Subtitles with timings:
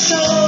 [0.00, 0.39] so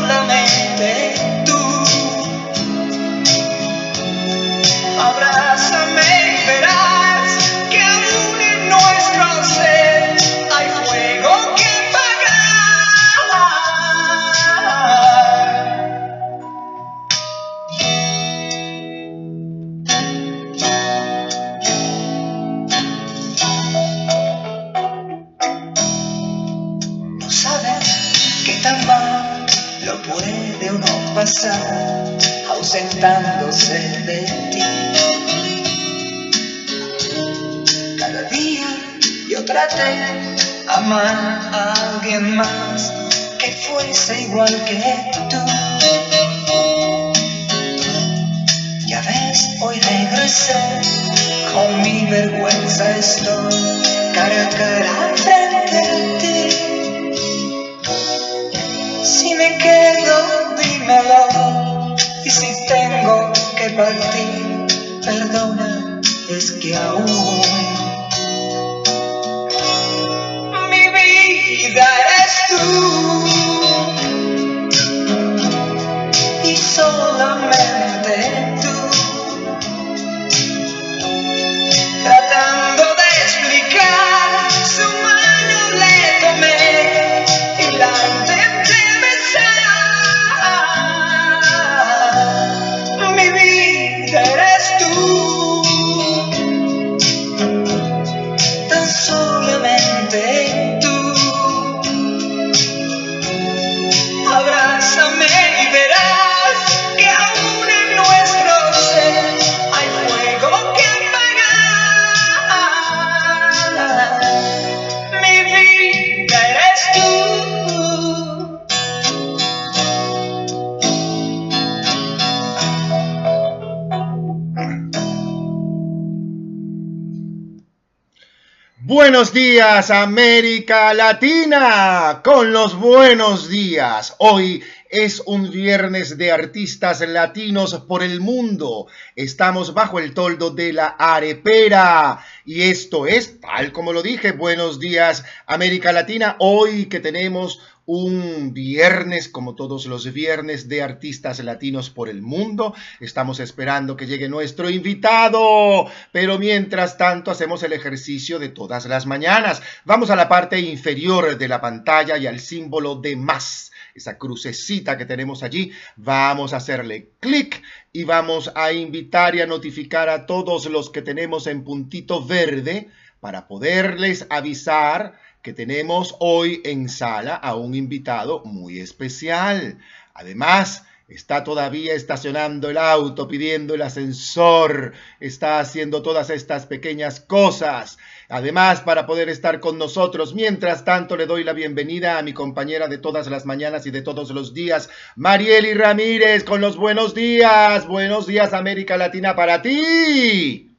[129.90, 134.14] América Latina, con los buenos días.
[134.18, 138.86] Hoy es un viernes de artistas latinos por el mundo.
[139.16, 142.24] Estamos bajo el toldo de la arepera.
[142.44, 146.36] Y esto es, tal como lo dije, buenos días América Latina.
[146.38, 152.74] Hoy que tenemos un viernes, como todos los viernes, de artistas latinos por el mundo.
[153.00, 159.06] Estamos esperando que llegue nuestro invitado, pero mientras tanto hacemos el ejercicio de todas las
[159.06, 159.62] mañanas.
[159.84, 164.96] Vamos a la parte inferior de la pantalla y al símbolo de más, esa crucecita
[164.96, 165.72] que tenemos allí.
[165.96, 167.62] Vamos a hacerle clic
[167.92, 172.88] y vamos a invitar y a notificar a todos los que tenemos en puntito verde
[173.20, 179.78] para poderles avisar que tenemos hoy en sala a un invitado muy especial.
[180.14, 187.98] Además, está todavía estacionando el auto, pidiendo el ascensor, está haciendo todas estas pequeñas cosas.
[188.28, 192.86] Además, para poder estar con nosotros, mientras tanto le doy la bienvenida a mi compañera
[192.86, 197.86] de todas las mañanas y de todos los días, Marieli Ramírez, con los buenos días.
[197.88, 200.71] Buenos días, América Latina, para ti.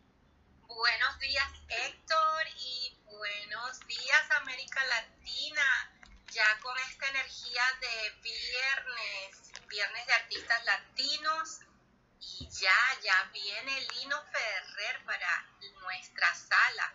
[10.14, 11.60] Artistas Latinos
[12.20, 12.72] y ya,
[13.04, 15.46] ya viene Lino Ferrer para
[15.82, 16.94] nuestra sala.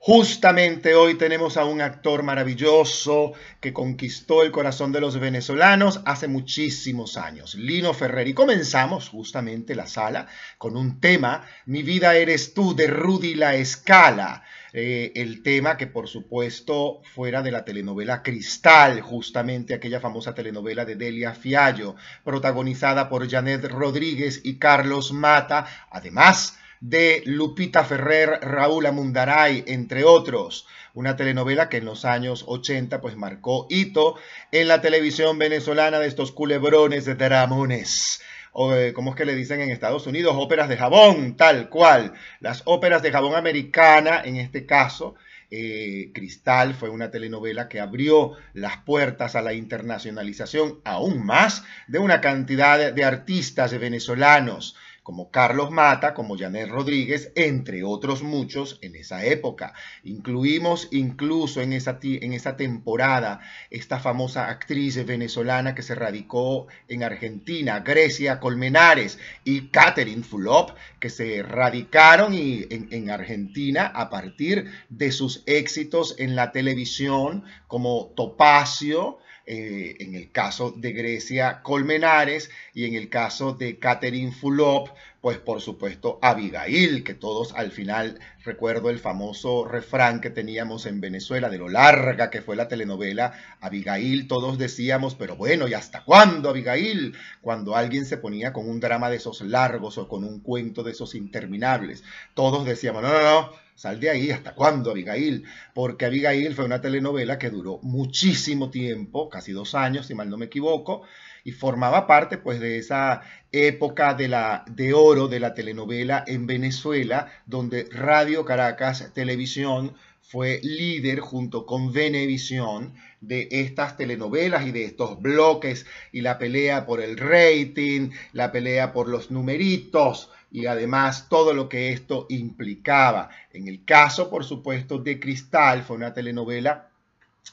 [0.00, 6.28] Justamente hoy tenemos a un actor maravilloso que conquistó el corazón de los venezolanos hace
[6.28, 8.28] muchísimos años, Lino Ferrer.
[8.28, 13.56] Y comenzamos justamente la sala con un tema, Mi vida eres tú, de Rudy La
[13.56, 14.44] Escala.
[14.72, 20.84] Eh, el tema que por supuesto fuera de la telenovela Cristal, justamente aquella famosa telenovela
[20.84, 28.86] de Delia Fiallo, protagonizada por Janet Rodríguez y Carlos Mata, además de Lupita Ferrer, Raúl
[28.86, 30.66] Amundaray, entre otros.
[30.94, 34.16] Una telenovela que en los años 80 pues marcó hito
[34.52, 38.20] en la televisión venezolana de estos culebrones de dramones
[38.60, 40.34] o ¿cómo es que le dicen en Estados Unidos?
[40.36, 42.14] Óperas de jabón, tal cual.
[42.40, 45.14] Las óperas de jabón americana, en este caso,
[45.48, 52.00] eh, Cristal fue una telenovela que abrió las puertas a la internacionalización aún más de
[52.00, 54.74] una cantidad de artistas venezolanos
[55.08, 59.72] como Carlos Mata, como Janet Rodríguez, entre otros muchos en esa época.
[60.04, 63.40] Incluimos incluso en esa, en esa temporada
[63.70, 71.08] esta famosa actriz venezolana que se radicó en Argentina, Grecia Colmenares y Catherine Fulop, que
[71.08, 78.12] se radicaron y, en, en Argentina a partir de sus éxitos en la televisión como
[78.14, 84.90] Topacio, eh, en el caso de Grecia Colmenares y en el caso de Catherine Fulop,
[85.22, 91.00] pues por supuesto Abigail, que todos al final recuerdo el famoso refrán que teníamos en
[91.00, 96.04] Venezuela de lo larga que fue la telenovela Abigail, todos decíamos, pero bueno, ¿y hasta
[96.04, 97.16] cuándo Abigail?
[97.40, 100.92] Cuando alguien se ponía con un drama de esos largos o con un cuento de
[100.92, 102.04] esos interminables,
[102.34, 105.44] todos decíamos, no, no, no, sal de ahí, ¿hasta cuándo Abigail?
[105.72, 110.36] Porque Abigail fue una telenovela que duró muchísimo tiempo, casi dos años, si mal no
[110.36, 111.02] me equivoco,
[111.44, 113.22] y formaba parte pues de esa
[113.52, 120.60] época de, la, de oro de la telenovela en Venezuela, donde Radio Caracas Televisión fue
[120.64, 127.00] líder junto con Venevisión de estas telenovelas y de estos bloques y la pelea por
[127.00, 133.30] el rating, la pelea por los numeritos y además todo lo que esto implicaba.
[133.52, 136.87] En el caso, por supuesto, de Cristal, fue una telenovela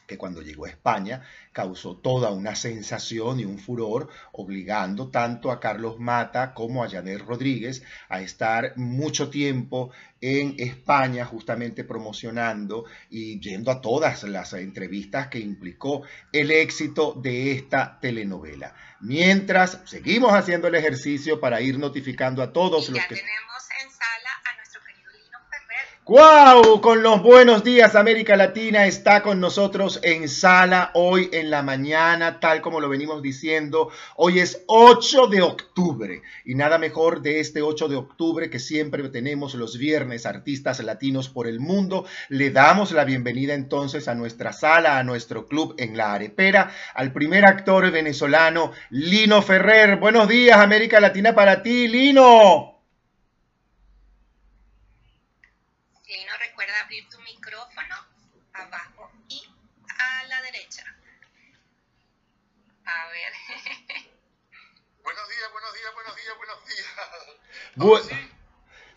[0.07, 5.59] que cuando llegó a España causó toda una sensación y un furor, obligando tanto a
[5.59, 13.39] Carlos Mata como a Janet Rodríguez a estar mucho tiempo en España justamente promocionando y
[13.39, 18.73] yendo a todas las entrevistas que implicó el éxito de esta telenovela.
[19.01, 23.15] Mientras seguimos haciendo el ejercicio para ir notificando a todos los que...
[26.07, 26.81] ¡Wow!
[26.81, 32.39] Con los buenos días, América Latina está con nosotros en sala hoy en la mañana,
[32.39, 33.89] tal como lo venimos diciendo.
[34.15, 39.09] Hoy es 8 de octubre y nada mejor de este 8 de octubre que siempre
[39.09, 42.05] tenemos los viernes artistas latinos por el mundo.
[42.29, 47.13] Le damos la bienvenida entonces a nuestra sala, a nuestro club en la arepera, al
[47.13, 49.95] primer actor venezolano, Lino Ferrer.
[49.95, 52.74] Buenos días, América Latina para ti, Lino.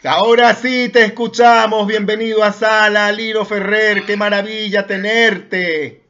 [0.04, 1.84] Ahora sí te escuchamos.
[1.88, 4.06] Bienvenido a Sala, Lino Ferrer.
[4.06, 6.06] Qué maravilla tenerte.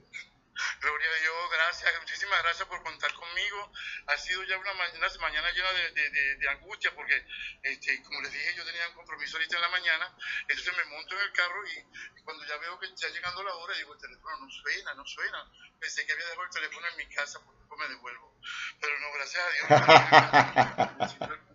[0.81, 1.93] Gloria a Dios, gracias.
[2.01, 3.73] Muchísimas gracias por contar conmigo.
[4.09, 7.25] Ha sido ya una, mañana llena de, angustia porque,
[7.63, 10.15] este, como les dije, yo tenía un compromiso ahorita en la mañana.
[10.49, 13.75] Entonces me monto en el carro y, cuando ya veo que está llegando la hora,
[13.79, 15.51] digo, el teléfono no suena, no suena.
[15.81, 18.37] Pensé que había dejado el teléfono en mi casa, porque me devuelvo.
[18.79, 21.39] Pero no, gracias a Dios.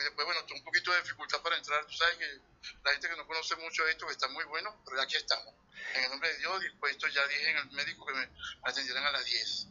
[0.00, 1.84] Y después, bueno, tuve un poquito de dificultad para entrar.
[1.86, 2.26] Tú sabes que
[2.84, 5.54] la gente que no conoce mucho esto, que está muy bueno, pero aquí estamos.
[5.94, 8.28] En el nombre de Dios, dispuesto, ya dije en el médico que me
[8.62, 9.68] atendieran a las 10.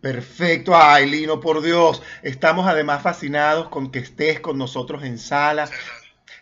[0.00, 2.02] Perfecto, ay Lino, por Dios.
[2.22, 5.70] Estamos además fascinados con que estés con nosotros en sala.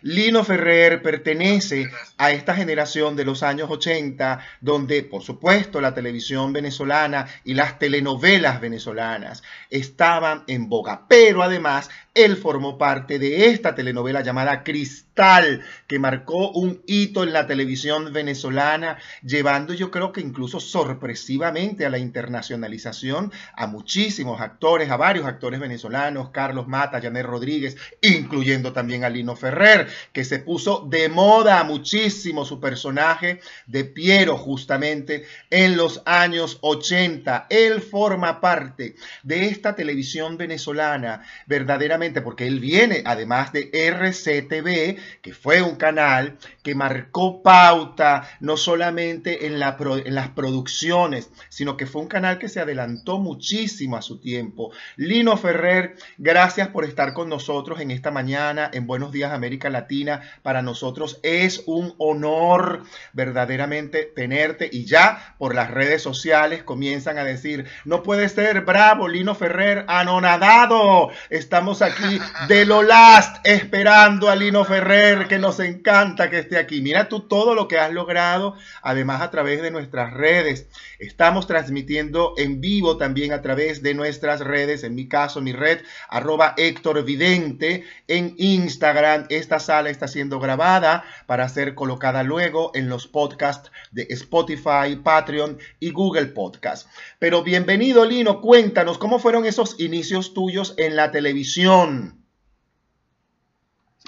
[0.01, 1.87] Lino Ferrer pertenece
[2.17, 7.77] a esta generación de los años 80, donde, por supuesto, la televisión venezolana y las
[7.77, 15.61] telenovelas venezolanas estaban en boga, pero además él formó parte de esta telenovela llamada Cristal,
[15.87, 21.89] que marcó un hito en la televisión venezolana, llevando yo creo que incluso sorpresivamente a
[21.89, 29.05] la internacionalización a muchísimos actores, a varios actores venezolanos, Carlos Mata, Janet Rodríguez, incluyendo también
[29.05, 35.77] a Lino Ferrer, que se puso de moda muchísimo su personaje de Piero justamente en
[35.77, 37.47] los años 80.
[37.49, 45.33] Él forma parte de esta televisión venezolana verdaderamente porque él viene además de RCTV, que
[45.33, 51.85] fue un canal que marcó pauta no solamente en, la en las producciones, sino que
[51.85, 54.71] fue un canal que se adelantó muchísimo a su tiempo.
[54.95, 60.21] Lino Ferrer, gracias por estar con nosotros en esta mañana en Buenos Días América Latina.
[60.41, 67.23] Para nosotros es un honor verdaderamente tenerte y ya por las redes sociales comienzan a
[67.23, 71.11] decir, no puede ser bravo, Lino Ferrer, anonadado.
[71.29, 76.57] Estamos aquí aquí de lo last, esperando a Lino Ferrer, que nos encanta que esté
[76.57, 76.81] aquí.
[76.81, 80.67] Mira tú todo lo que has logrado, además a través de nuestras redes.
[80.99, 85.79] Estamos transmitiendo en vivo también a través de nuestras redes, en mi caso, mi red,
[86.09, 89.25] arroba Héctor Vidente, en Instagram.
[89.29, 95.57] Esta sala está siendo grabada para ser colocada luego en los podcasts de Spotify, Patreon
[95.79, 96.87] y Google Podcast.
[97.19, 101.80] Pero bienvenido, Lino, cuéntanos cómo fueron esos inicios tuyos en la televisión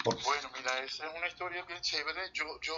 [0.04, 2.32] bueno, mira, esa es una historia bien chévere.
[2.34, 2.76] Yo, yo,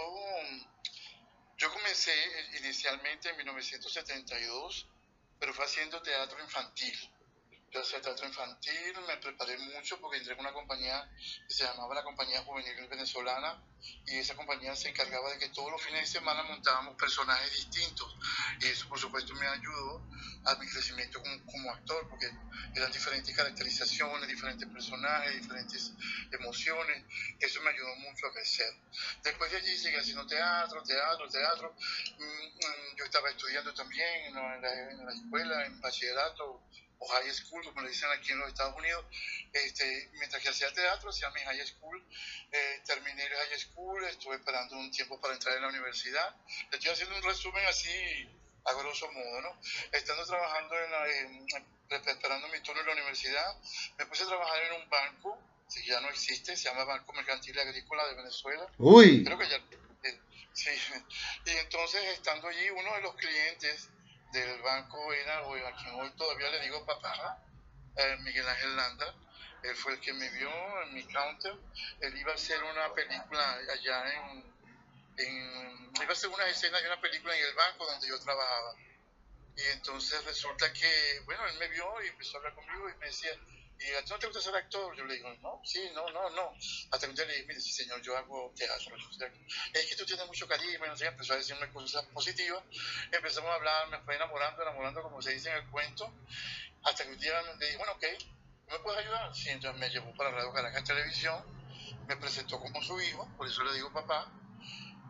[1.58, 2.12] yo comencé
[2.58, 4.86] inicialmente en 1972,
[5.38, 6.94] pero fue haciendo teatro infantil.
[7.70, 11.10] Yo hacía teatro infantil, me preparé mucho porque entré en una compañía
[11.46, 13.62] que se llamaba la Compañía Juvenil Venezolana
[14.06, 18.16] y esa compañía se encargaba de que todos los fines de semana montábamos personajes distintos
[18.60, 20.08] y eso por supuesto me ayudó
[20.44, 22.26] a mi crecimiento como, como actor porque
[22.74, 25.92] eran diferentes caracterizaciones, diferentes personajes, diferentes
[26.30, 27.04] emociones,
[27.40, 28.72] eso me ayudó mucho a crecer.
[29.22, 31.74] Después de allí seguí haciendo teatro, teatro, teatro,
[32.18, 36.62] mm, mm, yo estaba estudiando también en la, en la escuela, en bachillerato,
[37.06, 39.04] o high school, como le dicen aquí en los Estados Unidos.
[39.52, 42.04] Este, mientras que hacía teatro, hacía mi high school,
[42.52, 46.34] eh, terminé el high school, estuve esperando un tiempo para entrar en la universidad.
[46.70, 48.28] Estoy haciendo un resumen así,
[48.64, 49.60] a grosso modo, ¿no?
[49.92, 53.56] Estando trabajando en, la, esperando mi turno en la universidad,
[53.98, 55.38] me puse a trabajar en un banco,
[55.72, 58.66] que ya no existe, se llama Banco Mercantil Agrícola de Venezuela.
[58.78, 59.24] Uy.
[59.24, 60.20] Creo que ya, eh,
[60.52, 60.70] sí.
[61.46, 63.90] Y entonces, estando allí, uno de los clientes
[64.44, 67.42] del banco era, a quien hoy todavía le digo papá,
[67.96, 69.14] eh, Miguel Ángel Landa.
[69.62, 70.50] Él fue el que me vio
[70.82, 71.54] en mi counter.
[72.00, 74.54] Él iba a hacer una película allá en,
[75.18, 78.74] en iba a hacer una escena de una película en el banco donde yo trabajaba.
[79.56, 83.06] Y entonces resulta que, bueno, él me vio y empezó a hablar conmigo y me
[83.06, 83.30] decía,
[83.78, 86.30] y a ti no te gusta ser actor, yo le digo, no, sí, no, no,
[86.30, 86.52] no.
[86.90, 88.96] Hasta que un día le dije, mire, sí, señor, yo hago teatro.
[89.72, 92.62] Es que tú tienes mucho carisma, y no sé, empezó a decirme cosas positivas.
[93.12, 96.10] Empezamos a hablar, me fue enamorando, enamorando, como se dice en el cuento.
[96.84, 98.04] Hasta que un día le dije, bueno, ok,
[98.70, 99.34] ¿me puedes ayudar?
[99.34, 101.44] Sí, entonces me llevó para Radio Caracas Televisión,
[102.06, 104.32] me presentó como su hijo, por eso le digo papá.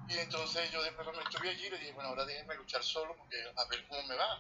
[0.09, 3.37] Y entonces yo después cuando estuve allí le dije, bueno, ahora déjenme luchar solo porque
[3.57, 4.39] a ver cómo me va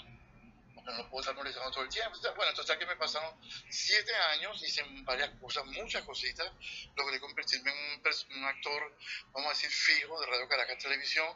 [0.92, 2.18] no puedo estar molestando todo el tiempo.
[2.36, 3.34] Bueno, entonces que me pasaron
[3.68, 6.50] siete años, hice varias cosas, muchas cositas,
[6.96, 8.96] logré convertirme en un, un, actor,
[9.32, 11.28] vamos a decir, fijo de Radio Caracas Televisión,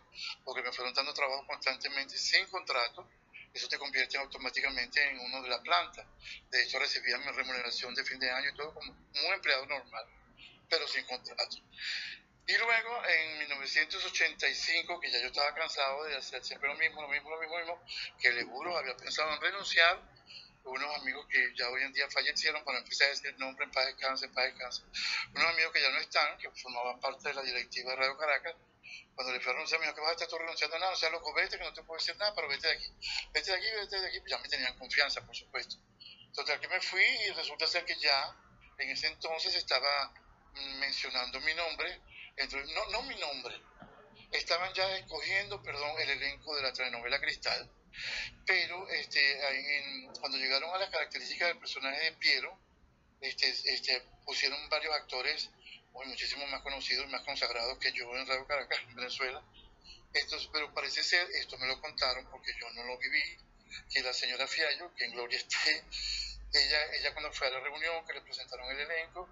[0.45, 3.09] porque me fueron dando trabajo constantemente sin contrato.
[3.53, 6.07] Eso te convierte automáticamente en uno de la planta.
[6.51, 10.07] De hecho, recibía mi remuneración de fin de año y todo como un empleado normal,
[10.69, 11.57] pero sin contrato.
[12.51, 17.07] Y luego, en 1985, que ya yo estaba cansado de hacer siempre lo mismo, lo
[17.07, 17.87] mismo, lo mismo, lo mismo,
[18.21, 20.03] que Leburo había pensado en renunciar,
[20.65, 23.87] unos amigos que ya hoy en día fallecieron, para empezar a decir nombre, en paz
[23.87, 24.83] descanse, en paz descanse,
[25.33, 28.57] unos amigos que ya no están, que formaban parte de la directiva de Radio Caracas,
[29.15, 30.97] cuando le fui a renunciar, me dijo que vas a estar tú renunciando nada, o
[30.97, 32.93] sea, loco, vete, que no te puedo decir nada, pero vete de aquí,
[33.33, 35.77] vete de aquí, vete de aquí, pues ya me tenían confianza, por supuesto.
[36.35, 38.37] Total, que me fui y resulta ser que ya
[38.77, 40.13] en ese entonces estaba
[40.81, 42.01] mencionando mi nombre
[42.49, 43.61] no, no mi nombre,
[44.33, 47.71] estaban ya escogiendo, perdón, el elenco de la telenovela Cristal,
[48.47, 49.41] pero este,
[50.19, 52.59] cuando llegaron a las características del personaje de Piero,
[53.21, 55.51] este, este, pusieron varios actores
[55.93, 59.43] muy, muchísimo más conocidos y más consagrados que yo en Radio Caracas, en Venezuela.
[60.13, 63.23] Entonces, pero parece ser, esto me lo contaron porque yo no lo viví,
[63.93, 65.85] que la señora Fiallo, que en Gloria esté,
[66.53, 69.29] ella, ella cuando fue a la reunión que le presentaron el elenco,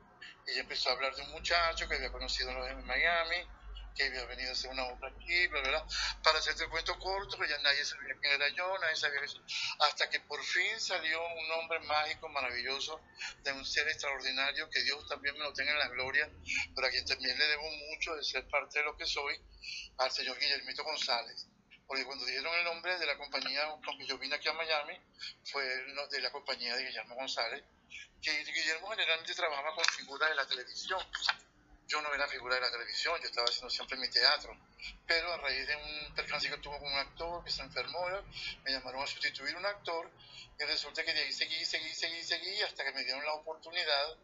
[0.49, 3.37] ella empezó a hablar de un muchacho que había conocido en Miami,
[3.95, 5.85] que había venido a hacer una obra aquí, ¿verdad?
[6.23, 9.43] Para hacerte el cuento corto, que ya nadie sabía quién era yo, nadie sabía eso.
[9.81, 13.01] Hasta que por fin salió un hombre mágico, maravilloso,
[13.43, 16.31] de un ser extraordinario, que Dios también me lo tenga en la gloria,
[16.75, 19.41] pero a quien también le debo mucho de ser parte de lo que soy,
[19.99, 21.47] al señor Guillermito González
[21.89, 24.95] porque cuando dijeron el nombre de la compañía con que yo vine aquí a Miami,
[25.51, 27.65] fue de la compañía de Guillermo González,
[28.23, 31.01] que Guillermo generalmente trabajaba con figuras de la televisión.
[31.87, 34.55] Yo no era figura de la televisión, yo estaba haciendo siempre mi teatro.
[35.07, 38.07] Pero a raíz de un percance que tuvo con un actor que se enfermó,
[38.63, 40.11] me llamaron a sustituir un actor
[40.59, 44.17] y resulta que de ahí seguí, seguí, seguí, seguí hasta que me dieron la oportunidad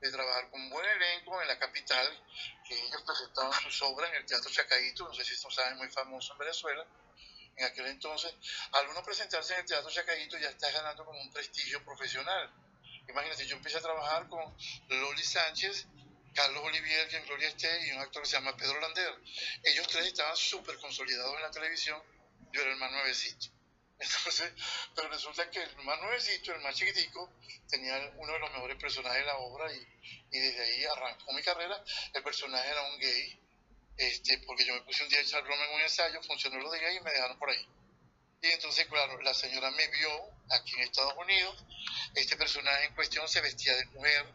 [0.00, 2.24] de trabajar con un buen elenco en la capital,
[2.66, 5.90] que ellos presentaban sus obras en el Teatro Chacaito, no sé si esto saben, muy
[5.90, 6.86] famoso en Venezuela,
[7.56, 8.34] en aquel entonces,
[8.72, 12.50] al uno presentarse en el Teatro Chacaito ya está ganando como un prestigio profesional.
[13.10, 14.42] Imagínate, yo empecé a trabajar con
[14.88, 15.86] Loli Sánchez,
[16.34, 19.14] Carlos Olivier, que en Gloria esté, y un actor que se llama Pedro Lander.
[19.64, 22.00] Ellos tres estaban súper consolidados en la televisión,
[22.52, 23.48] yo era el más nuevecito.
[23.98, 24.52] Entonces,
[24.94, 27.32] pero resulta que el más nuevecito, el más chiquitico,
[27.68, 29.86] tenía uno de los mejores personajes de la obra y,
[30.30, 31.82] desde ahí arrancó mi carrera.
[32.14, 33.40] El personaje era un gay,
[33.96, 36.70] este, porque yo me puse un día a echar broma en un ensayo, funcionó lo
[36.70, 37.68] de gay y me dejaron por ahí.
[38.42, 40.10] Y entonces, claro, la señora me vio
[40.50, 41.64] aquí en Estados Unidos,
[42.14, 44.26] este personaje en cuestión se vestía de mujer,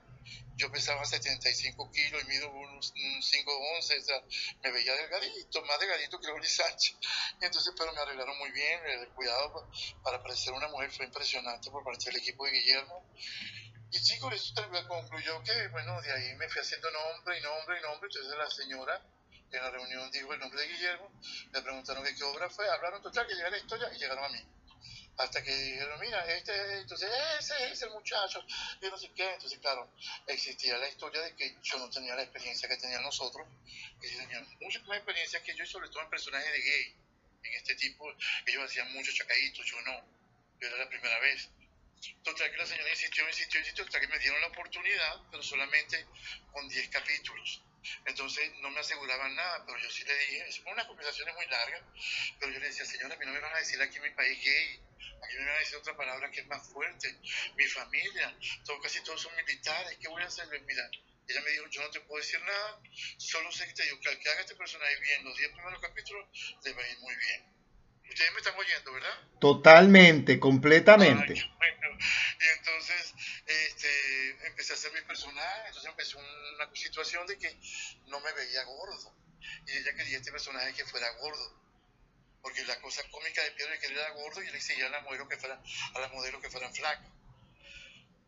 [0.57, 4.21] yo pesaba 75 kilos y mido unos 5'11, o sea,
[4.63, 6.95] me veía delgadito, más delgadito que Loli Sánchez.
[7.41, 9.69] Entonces, pero me arreglaron muy bien, el cuidado
[10.03, 13.12] para parecer una mujer fue impresionante por parte del equipo de Guillermo.
[13.91, 14.53] Y sí, con eso
[14.88, 18.50] concluyó que, bueno, de ahí me fui haciendo nombre y nombre y nombre, entonces la
[18.50, 19.14] señora
[19.52, 21.12] en la reunión dijo el nombre de Guillermo,
[21.52, 24.44] le preguntaron qué obra fue, hablaron total, que llega la historia y llegaron a mí.
[25.18, 27.10] hasta que dijeron, mira, este, entonces
[27.40, 28.44] ese es el muchacho,
[28.82, 29.34] y no sé qué.
[29.34, 29.90] Entonces, claro,
[30.28, 33.48] existía la historia de que yo no tenía la experiencia que tenían nosotros,
[34.02, 36.96] que tenían mucha más experiencia que yo, y sobre todo en personajes de gay.
[37.44, 38.12] En este tipo,
[38.46, 40.06] ellos hacían muchos chacaditos, yo no.
[40.60, 41.50] Yo era la primera vez.
[42.24, 46.06] Total que la señora insistió, insistió, insistió, hasta que me dieron la oportunidad, pero solamente
[46.52, 47.62] con 10 capítulos.
[48.06, 51.82] Entonces no me aseguraban nada, pero yo sí le dije, es unas conversaciones muy largas,
[52.39, 54.10] pero yo le decía, señora, a mí no me van a decir aquí en mi
[54.12, 54.80] país gay,
[55.24, 57.20] aquí me van a decir otra palabra que es más fuerte,
[57.56, 60.48] mi familia, todo, casi todos son militares, ¿qué voy a hacer?
[60.65, 60.89] Mira,
[61.27, 62.82] ella me dijo, yo no te puedo decir nada,
[63.18, 65.82] solo sé que te digo que al que haga este personaje bien los 10 primeros
[65.82, 66.27] capítulos,
[66.63, 67.56] le va a ir muy bien.
[68.08, 69.39] Ustedes me están oyendo, ¿verdad?
[69.42, 71.34] Totalmente, completamente.
[72.40, 73.14] Y entonces
[73.46, 77.56] este, empecé a hacer mis personajes, entonces empecé una situación de que
[78.08, 79.16] no me veía gordo.
[79.68, 81.66] Y ella quería este personaje que fuera gordo.
[82.42, 84.90] Porque la cosa cómica de Pedro es que él era gordo y le exigía a
[84.90, 85.60] la modelo que fuera,
[85.94, 87.10] a las modelos que fueran flacas.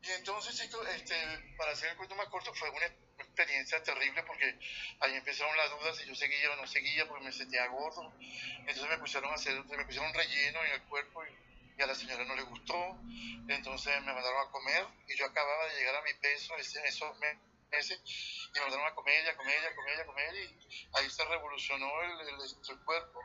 [0.03, 1.15] Y entonces, este,
[1.57, 2.85] para hacer el cuento más corto, fue una
[3.19, 4.57] experiencia terrible porque
[4.99, 8.13] ahí empezaron las dudas si yo seguía o no seguía porque me sentía gordo.
[8.59, 11.46] Entonces me pusieron a hacer, me pusieron relleno en el cuerpo y,
[11.83, 12.99] a la señora no le gustó.
[13.47, 17.17] Entonces me mandaron a comer y yo acababa de llegar a mi peso ese, esos
[17.19, 18.01] meses
[18.49, 20.59] y me mandaron a comer, a comer, a comer, a comer y
[20.93, 22.35] ahí se revolucionó el, el,
[22.69, 23.21] el cuerpo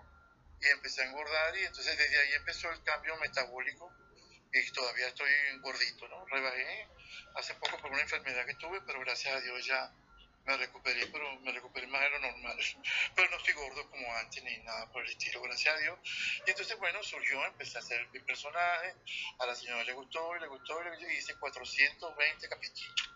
[0.60, 3.92] y empecé a engordar y entonces desde ahí empezó el cambio metabólico
[4.52, 5.30] y todavía estoy
[5.60, 6.26] gordito, ¿no?
[6.26, 6.88] Rebajé
[7.34, 9.92] hace poco por una enfermedad que tuve, pero gracias a Dios ya
[10.44, 12.56] me recuperé, pero me recuperé más de lo normal.
[13.14, 15.98] Pero no estoy gordo como antes ni nada por el estilo, gracias a Dios.
[16.46, 18.94] Y entonces, bueno, surgió, empecé a hacer mi personaje,
[19.38, 23.11] a la señora le gustó y le gustó y hice 420 capítulos.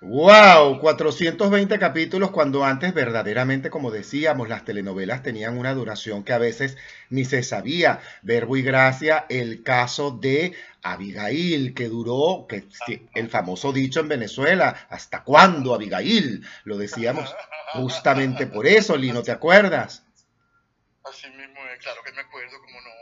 [0.00, 0.78] ¡Wow!
[0.78, 6.76] 420 capítulos cuando antes verdaderamente, como decíamos, las telenovelas tenían una duración que a veces
[7.10, 8.00] ni se sabía.
[8.22, 12.68] Verbo y Gracia, el caso de Abigail, que duró, que
[13.14, 16.46] el famoso dicho en Venezuela, ¿hasta cuándo Abigail?
[16.62, 17.34] Lo decíamos
[17.72, 20.04] justamente por eso, Lino, ¿te acuerdas?
[21.02, 22.97] Así mismo, claro que me acuerdo, como no.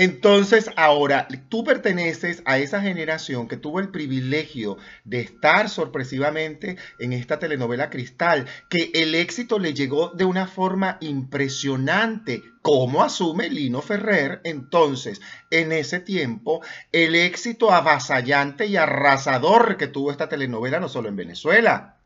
[0.00, 7.12] Entonces, ahora, tú perteneces a esa generación que tuvo el privilegio de estar sorpresivamente en
[7.12, 12.44] esta telenovela Cristal, que el éxito le llegó de una forma impresionante.
[12.62, 20.12] ¿Cómo asume Lino Ferrer entonces, en ese tiempo, el éxito avasallante y arrasador que tuvo
[20.12, 21.98] esta telenovela, no solo en Venezuela?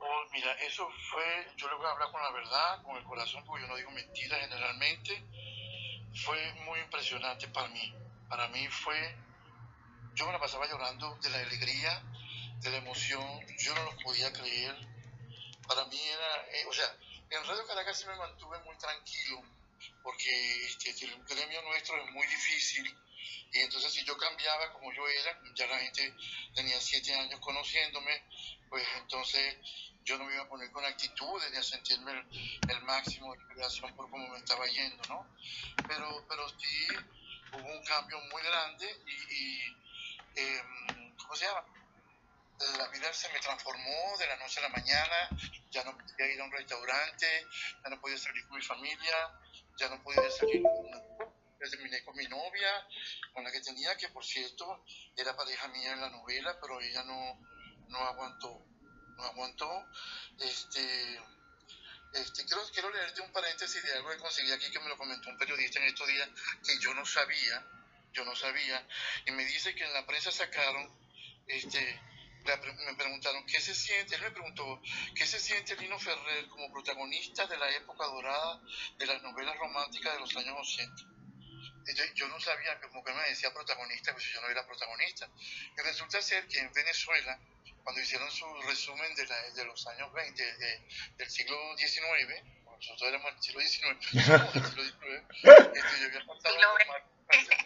[0.00, 1.22] Oh, mira, eso fue,
[1.56, 3.92] yo le voy a hablar con la verdad, con el corazón, porque yo no digo
[3.92, 5.22] mentiras generalmente
[6.24, 7.94] fue muy impresionante para mí.
[8.28, 9.16] Para mí fue,
[10.14, 12.02] yo me la pasaba llorando de la alegría,
[12.60, 14.76] de la emoción, yo no lo podía creer.
[15.66, 16.96] Para mí era, eh, o sea,
[17.30, 19.42] en Radio Caracas me mantuve muy tranquilo,
[20.02, 22.96] porque este, el gremio nuestro es muy difícil.
[23.52, 26.14] Y entonces si yo cambiaba como yo era, ya la gente
[26.54, 28.22] tenía siete años conociéndome,
[28.68, 29.56] pues entonces
[30.08, 32.24] yo no me iba a poner con actitudes ni a sentirme
[32.66, 35.36] el, máximo de creación por cómo me estaba yendo, ¿no?
[35.86, 36.86] Pero, pero sí
[37.52, 39.60] hubo un cambio muy grande y,
[40.34, 41.62] em, ¿cómo se llama?
[42.78, 45.28] La vida se me transformó de la noche a la mañana,
[45.70, 47.46] ya no podía ir a un restaurante,
[47.84, 49.40] ya no podía salir con mi familia,
[49.76, 51.28] ya no podía salir con
[51.70, 52.86] terminé con mi novia,
[53.34, 57.02] con la que tenía, que por cierto era pareja mía en la novela, pero ella
[57.04, 57.38] no,
[57.88, 58.67] no aguantó
[59.18, 59.86] no aguantó.
[60.38, 61.20] Este,
[62.14, 65.28] este, quiero, quiero leerte un paréntesis de algo que conseguí aquí que me lo comentó
[65.28, 66.28] un periodista en estos días
[66.64, 67.66] que yo no sabía,
[68.12, 68.86] yo no sabía,
[69.26, 70.90] y me dice que en la prensa sacaron,
[71.46, 72.00] este,
[72.86, 74.80] me preguntaron qué se siente, él me preguntó
[75.14, 78.62] qué se siente Lino Ferrer como protagonista de la época dorada
[78.96, 81.18] de las novelas románticas de los años 80.
[81.88, 85.28] Entonces, yo no sabía, como que me decía protagonista, pues yo no era protagonista.
[85.76, 87.38] Y resulta ser que en Venezuela,
[87.88, 90.44] cuando hicieron su resumen de, la, de los años 20,
[91.16, 97.56] del siglo XIX, nosotros éramos del siglo XIX, este, yo había pasado por mal parte,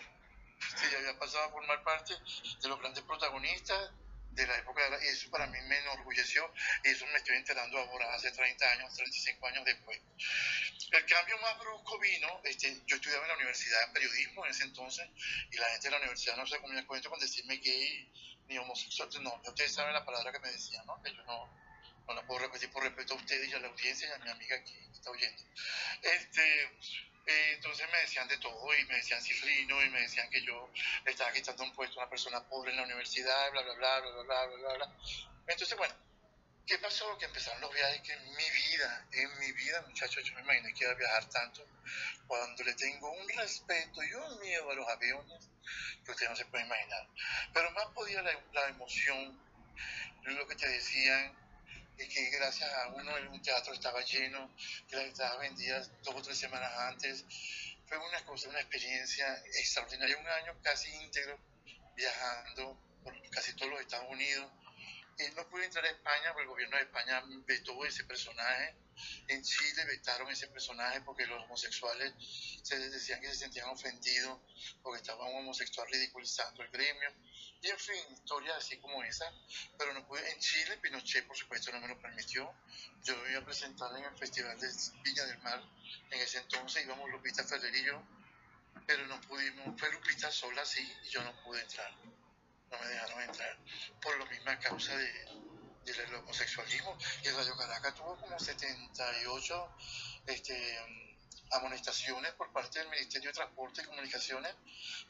[0.76, 2.14] sí, había pasado por mal parte
[2.60, 3.90] de los grandes protagonistas
[4.30, 6.54] de la época, de y eso para mí me enorgulleció,
[6.84, 10.00] y eso me estoy enterando ahora, hace 30 años, 35 años después.
[10.92, 14.62] El cambio más brusco vino, este, yo estudiaba en la universidad de periodismo en ese
[14.62, 15.04] entonces,
[15.50, 18.08] y la gente de la universidad no se comía cuento con decirme gay
[18.52, 21.00] ni homosexual, no, ustedes saben la palabra que me decían, ¿no?
[21.02, 21.48] Que yo no,
[22.06, 24.30] no la puedo repetir por respeto a ustedes y a la audiencia y a mi
[24.30, 25.42] amiga que está oyendo.
[26.02, 26.64] Este,
[27.26, 30.70] eh, entonces me decían de todo y me decían cifrino y me decían que yo
[31.04, 34.10] estaba quitando un puesto a una persona pobre en la universidad, bla, bla, bla, bla,
[34.10, 34.96] bla, bla, bla, bla.
[35.46, 35.94] Entonces, bueno,
[36.66, 37.18] ¿Qué pasó?
[37.18, 40.72] Que empezaron los viajes que en mi vida, en mi vida, muchachos, yo me imaginé
[40.72, 41.66] que iba a viajar tanto
[42.26, 45.48] cuando le tengo un respeto y un miedo a los aviones
[46.04, 47.06] que ustedes no se pueden imaginar.
[47.52, 49.38] Pero más podía la, la emoción,
[50.24, 51.36] lo que te decían,
[51.98, 54.50] y que gracias a uno un teatro estaba lleno,
[54.88, 57.24] que las entradas vendidas dos o tres semanas antes.
[57.86, 61.38] Fue una cosa, una experiencia extraordinaria, un año casi íntegro
[61.94, 64.50] viajando por casi todos los Estados Unidos.
[65.18, 68.74] Y no pude entrar a España porque el gobierno de España vetó ese personaje.
[69.28, 72.12] En Chile vetaron ese personaje porque los homosexuales
[72.62, 74.38] se decían que se sentían ofendidos
[74.82, 77.10] porque estaba un homosexual ridiculizando el gremio.
[77.62, 79.32] Y en fin, historias así como esa.
[79.78, 80.28] Pero no pude.
[80.30, 82.52] En Chile, Pinochet, por supuesto, no me lo permitió.
[83.04, 84.68] Yo me iba a presentar en el Festival de
[85.02, 85.62] Viña del Mar.
[86.10, 88.02] En ese entonces íbamos Lupita Ferrer y yo.
[88.86, 89.78] Pero no pudimos.
[89.78, 91.92] Fue Lupita sola, sí, y yo no pude entrar.
[92.72, 93.58] No me dejaron entrar.
[94.00, 95.24] Por la misma causa de,
[95.84, 96.98] del homosexualismo.
[97.22, 99.76] Y Radio Caracas tuvo como 78
[100.26, 100.78] este,
[101.52, 104.54] amonestaciones por parte del Ministerio de Transporte y Comunicaciones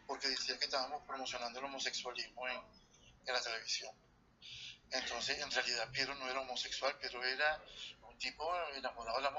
[0.06, 2.60] porque decía que estábamos promocionando el homosexualismo en,
[3.26, 3.94] en la televisión.
[4.90, 7.62] Entonces, en realidad, Piero no era homosexual, pero era
[8.02, 9.32] un tipo enamorado de la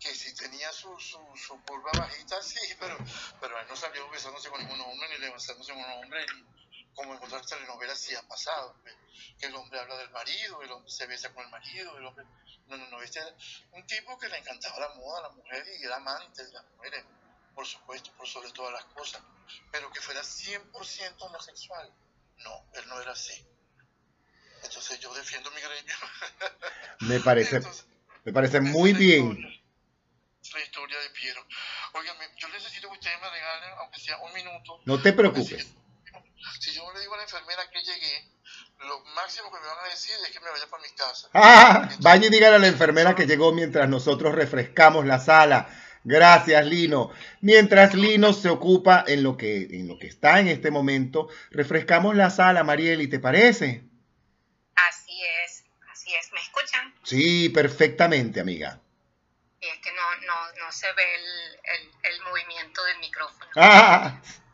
[0.00, 2.98] que si tenía su, su, su curva bajita, sí, pero,
[3.40, 6.65] pero él no salió besándose con ningún hombre ni levantándose con un hombre, ni,
[6.96, 8.74] como en otras telenovelas sí ha pasado,
[9.38, 12.24] que el hombre habla del marido, el hombre se besa con el marido, el hombre...
[12.66, 13.32] No, no, no, este era
[13.72, 16.64] un tipo que le encantaba la moda a la mujer y era amante de las
[16.72, 17.04] mujeres,
[17.54, 19.22] por supuesto, por sobre todas las cosas,
[19.70, 21.92] pero que fuera 100% homosexual.
[22.38, 23.46] No, él no era así.
[24.64, 25.94] Entonces yo defiendo mi gremio.
[27.00, 27.86] Me parece, Entonces,
[28.24, 29.28] me parece muy la bien.
[29.28, 29.62] historia.
[30.54, 31.46] La historia de Piero.
[31.94, 35.66] Oigan, yo necesito que ustedes me regalen, aunque sea un minuto, No te preocupes.
[36.60, 38.30] Si yo le digo a la enfermera que llegué,
[38.80, 41.28] lo máximo que me van a decir es que me vaya para mi casa.
[41.34, 45.68] Ah, vaya y dígale a la enfermera que llegó mientras nosotros refrescamos la sala.
[46.04, 47.10] Gracias, Lino.
[47.40, 52.14] Mientras Lino se ocupa en lo que, en lo que está en este momento, refrescamos
[52.14, 53.82] la sala, Marieli, ¿te parece?
[54.76, 56.32] Así es, así es.
[56.32, 56.94] ¿Me escuchan?
[57.02, 58.80] Sí, perfectamente, amiga.
[59.60, 63.50] Y es que no, no, no se ve el, el, el movimiento del micrófono.
[63.56, 64.20] Ah,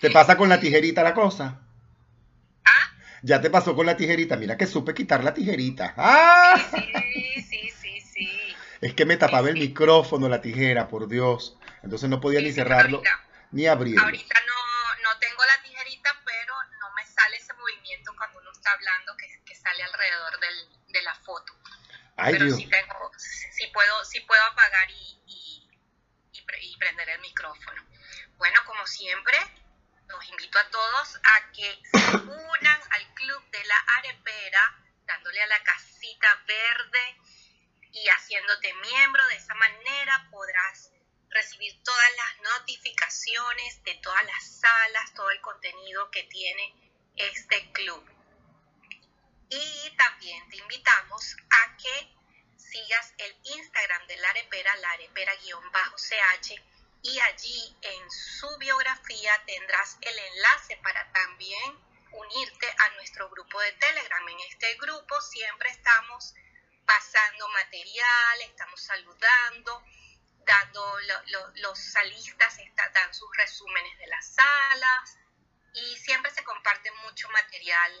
[0.00, 1.60] ¿te pasa con la tijerita la cosa?
[2.64, 2.92] ¿Ah?
[3.22, 4.36] Ya te pasó con la tijerita.
[4.36, 5.94] Mira que supe quitar la tijerita.
[5.96, 8.56] Ah, Sí, sí, sí, sí.
[8.80, 11.56] es que me tapaba el micrófono la tijera, por Dios.
[11.82, 13.02] Entonces no podía ni cerrarlo
[13.52, 14.02] ni abrirlo.
[14.02, 18.70] Ahorita no, no tengo la tijerita, pero no me sale ese movimiento cuando uno está
[18.72, 21.52] hablando que, que sale alrededor del, de la foto.
[22.16, 22.58] Ay, pero Dios.
[22.58, 25.68] sí tengo, sí puedo, sí puedo apagar y, y,
[26.62, 27.82] y prender el micrófono.
[28.36, 29.36] Bueno, como siempre,
[30.10, 35.46] los invito a todos a que se unan al club de la arepera, dándole a
[35.46, 37.16] la casita verde
[37.92, 39.26] y haciéndote miembro.
[39.28, 40.90] De esa manera podrás
[41.30, 46.74] recibir todas las notificaciones de todas las salas, todo el contenido que tiene
[47.16, 48.04] este club.
[49.48, 52.20] Y también te invitamos a que
[52.56, 56.62] sigas el Instagram de la arepera, la arepera-ch,
[57.02, 61.78] y allí en su biografía tendrás el enlace para también
[62.12, 64.28] unirte a nuestro grupo de Telegram.
[64.28, 66.34] En este grupo siempre estamos
[66.84, 69.82] pasando material, estamos saludando,
[70.44, 75.18] dando lo- lo- los salistas, está- dan sus resúmenes de las salas
[75.74, 77.92] y siempre se comparte mucho material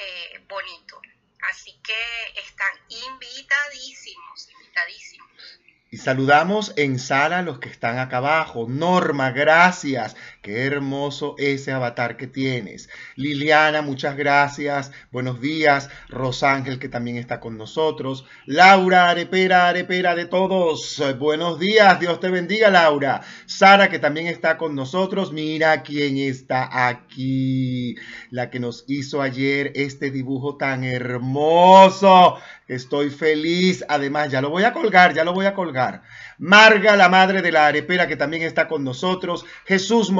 [0.00, 1.00] eh, bonito.
[1.42, 5.58] Así que están invitadísimos, invitadísimos.
[5.90, 8.66] Y saludamos en sala a los que están acá abajo.
[8.68, 10.16] Norma, gracias.
[10.42, 12.88] Qué hermoso ese avatar que tienes.
[13.16, 14.92] Liliana, muchas gracias.
[15.10, 15.90] Buenos días.
[16.08, 18.24] Rosángel, que también está con nosotros.
[18.46, 21.02] Laura, arepera, arepera de todos.
[21.18, 21.98] Buenos días.
[21.98, 23.22] Dios te bendiga, Laura.
[23.46, 25.32] Sara, que también está con nosotros.
[25.32, 27.96] Mira quién está aquí.
[28.30, 32.36] La que nos hizo ayer este dibujo tan hermoso.
[32.68, 33.84] Estoy feliz.
[33.88, 36.02] Además, ya lo voy a colgar, ya lo voy a colgar.
[36.38, 39.44] Marga, la madre de la arepera, que también está con nosotros.
[39.64, 40.10] Jesús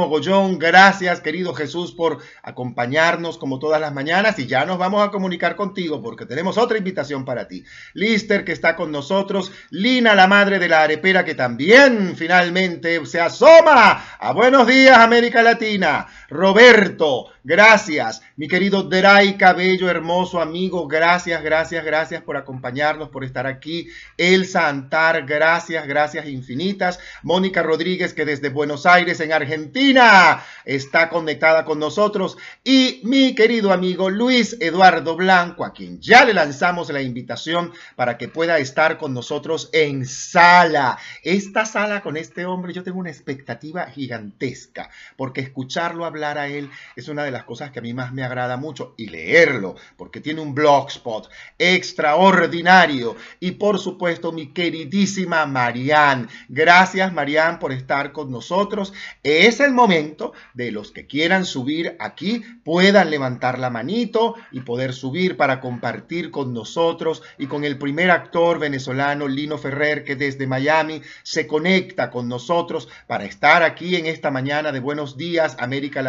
[0.59, 4.39] Gracias, querido Jesús, por acompañarnos como todas las mañanas.
[4.39, 7.65] Y ya nos vamos a comunicar contigo porque tenemos otra invitación para ti.
[7.95, 9.53] Lister, que está con nosotros.
[9.71, 14.05] Lina, la madre de la arepera, que también finalmente se asoma.
[14.19, 16.07] A buenos días, América Latina.
[16.31, 18.21] Roberto, gracias.
[18.37, 23.89] Mi querido Deray Cabello, hermoso amigo, gracias, gracias, gracias por acompañarnos, por estar aquí.
[24.19, 27.01] Elsa Antar, gracias, gracias infinitas.
[27.23, 33.73] Mónica Rodríguez, que desde Buenos Aires, en Argentina, está conectada con nosotros y mi querido
[33.73, 38.99] amigo Luis Eduardo Blanco, a quien ya le lanzamos la invitación para que pueda estar
[38.99, 40.99] con nosotros en sala.
[41.23, 46.71] Esta sala con este hombre yo tengo una expectativa gigantesca porque escucharlo hablar a él
[46.97, 50.21] es una de las cosas que a mí más me agrada mucho y leerlo porque
[50.21, 56.27] tiene un blogspot extraordinario y por supuesto mi queridísima Marianne.
[56.49, 58.93] Gracias Marianne por estar con nosotros.
[59.23, 64.93] Es el momento de los que quieran subir aquí puedan levantar la manito y poder
[64.93, 70.47] subir para compartir con nosotros y con el primer actor venezolano Lino Ferrer que desde
[70.47, 76.03] Miami se conecta con nosotros para estar aquí en esta mañana de Buenos Días América
[76.03, 76.08] Latina,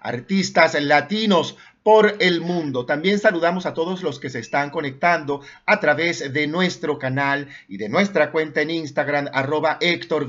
[0.00, 2.86] artistas latinos por el mundo.
[2.86, 7.76] También saludamos a todos los que se están conectando a través de nuestro canal y
[7.76, 10.28] de nuestra cuenta en Instagram, arroba Héctor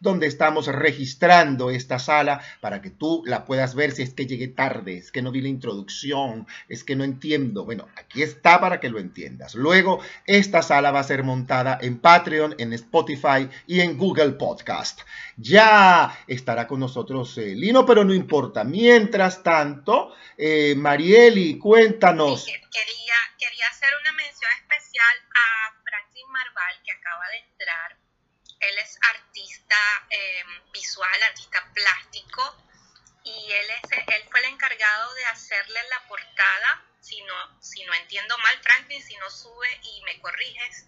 [0.00, 4.48] donde estamos registrando esta sala para que tú la puedas ver si es que llegué
[4.48, 7.64] tarde, es que no vi la introducción, es que no entiendo.
[7.64, 9.54] Bueno, aquí está para que lo entiendas.
[9.54, 15.00] Luego, esta sala va a ser montada en Patreon, en Spotify y en Google Podcast.
[15.36, 18.62] Ya estará con nosotros eh, Lino, pero no importa.
[18.64, 22.44] Mientras tanto, eh, Marieli, cuéntanos.
[22.44, 27.96] quería, quería hacer una mención especial a Franklin Marval, que acaba de entrar.
[28.60, 29.76] Él es artista
[30.10, 32.42] em, visual, artista plástico,
[33.24, 37.92] y él, es, él fue el encargado de hacerle la portada, si no, si no
[37.94, 40.86] entiendo mal, Franklin, si no sube y me corriges,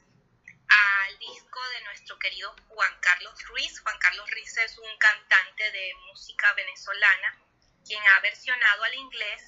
[0.69, 3.81] al disco de nuestro querido Juan Carlos Ruiz.
[3.81, 7.43] Juan Carlos Ruiz es un cantante de música venezolana
[7.87, 9.43] quien ha versionado al inglés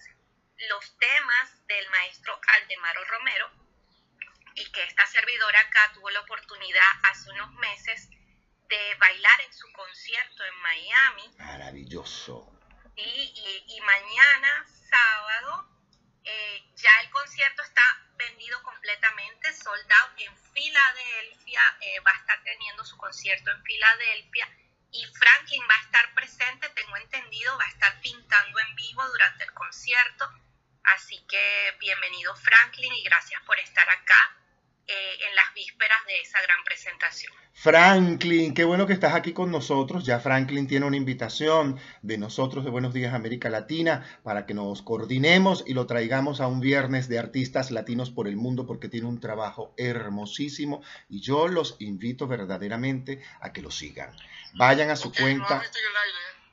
[0.69, 3.51] los temas del maestro Aldemaro Romero
[4.55, 8.09] y que esta servidora acá tuvo la oportunidad hace unos meses
[8.69, 11.37] de bailar en su concierto en Miami.
[11.39, 12.53] Maravilloso.
[12.97, 15.69] Y, y, mañana, sábado,
[16.25, 17.83] eh, ya el concierto está
[18.17, 24.49] vendido completamente, soldado en Filadelfia, eh, va a estar teniendo su concierto en Filadelfia
[24.91, 29.45] y Franklin va a estar presente, tengo entendido, va a estar pintando en vivo durante
[29.45, 30.29] el concierto.
[30.97, 31.39] Así que
[31.81, 34.37] bienvenido Franklin y gracias por estar acá
[34.87, 37.33] eh, en las vísperas de esa gran presentación.
[37.53, 40.07] Franklin, qué bueno que estás aquí con nosotros.
[40.07, 44.81] Ya Franklin tiene una invitación de nosotros de Buenos Días América Latina para que nos
[44.81, 49.09] coordinemos y lo traigamos a un viernes de artistas latinos por el mundo porque tiene
[49.09, 54.17] un trabajo hermosísimo y yo los invito verdaderamente a que lo sigan.
[54.55, 55.63] Vayan a su cuenta.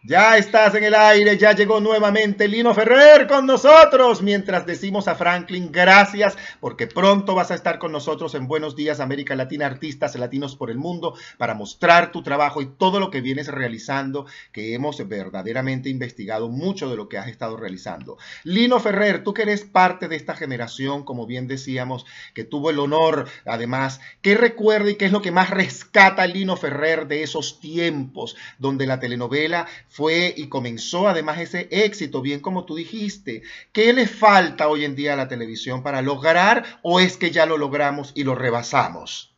[0.07, 5.15] Ya estás en el aire, ya llegó nuevamente Lino Ferrer con nosotros, mientras decimos a
[5.15, 10.13] Franklin gracias porque pronto vas a estar con nosotros en Buenos Días América Latina, artistas
[10.13, 14.75] latinos por el mundo, para mostrar tu trabajo y todo lo que vienes realizando, que
[14.75, 18.19] hemos verdaderamente investigado mucho de lo que has estado realizando.
[18.43, 22.77] Lino Ferrer, tú que eres parte de esta generación, como bien decíamos, que tuvo el
[22.77, 27.59] honor, además, ¿qué recuerda y qué es lo que más rescata Lino Ferrer de esos
[27.59, 33.43] tiempos donde la telenovela fue y comenzó además ese éxito, bien como tú dijiste.
[33.71, 37.45] ¿Qué le falta hoy en día a la televisión para lograr o es que ya
[37.45, 39.33] lo logramos y lo rebasamos?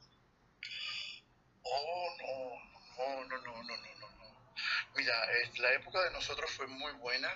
[1.61, 2.07] Oh,
[2.89, 4.35] no, no, no, no, no, no.
[4.95, 5.13] Mira,
[5.59, 7.29] la época de nosotros fue muy buena,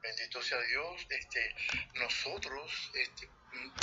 [0.00, 1.04] bendito sea Dios.
[1.10, 1.56] Este,
[1.98, 3.28] nosotros este,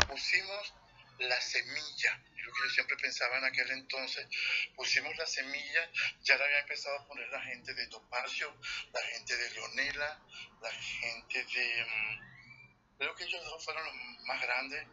[0.08, 0.74] pusimos
[1.20, 4.28] la semilla lo que yo siempre pensaba en aquel entonces.
[4.76, 5.90] Pusimos la semilla,
[6.24, 8.56] ya la había empezado a poner la gente de Topacio,
[8.94, 10.22] la gente de Leonela,
[10.62, 11.86] la gente de...
[11.86, 14.88] Mm, creo que ellos dos fueron los más grandes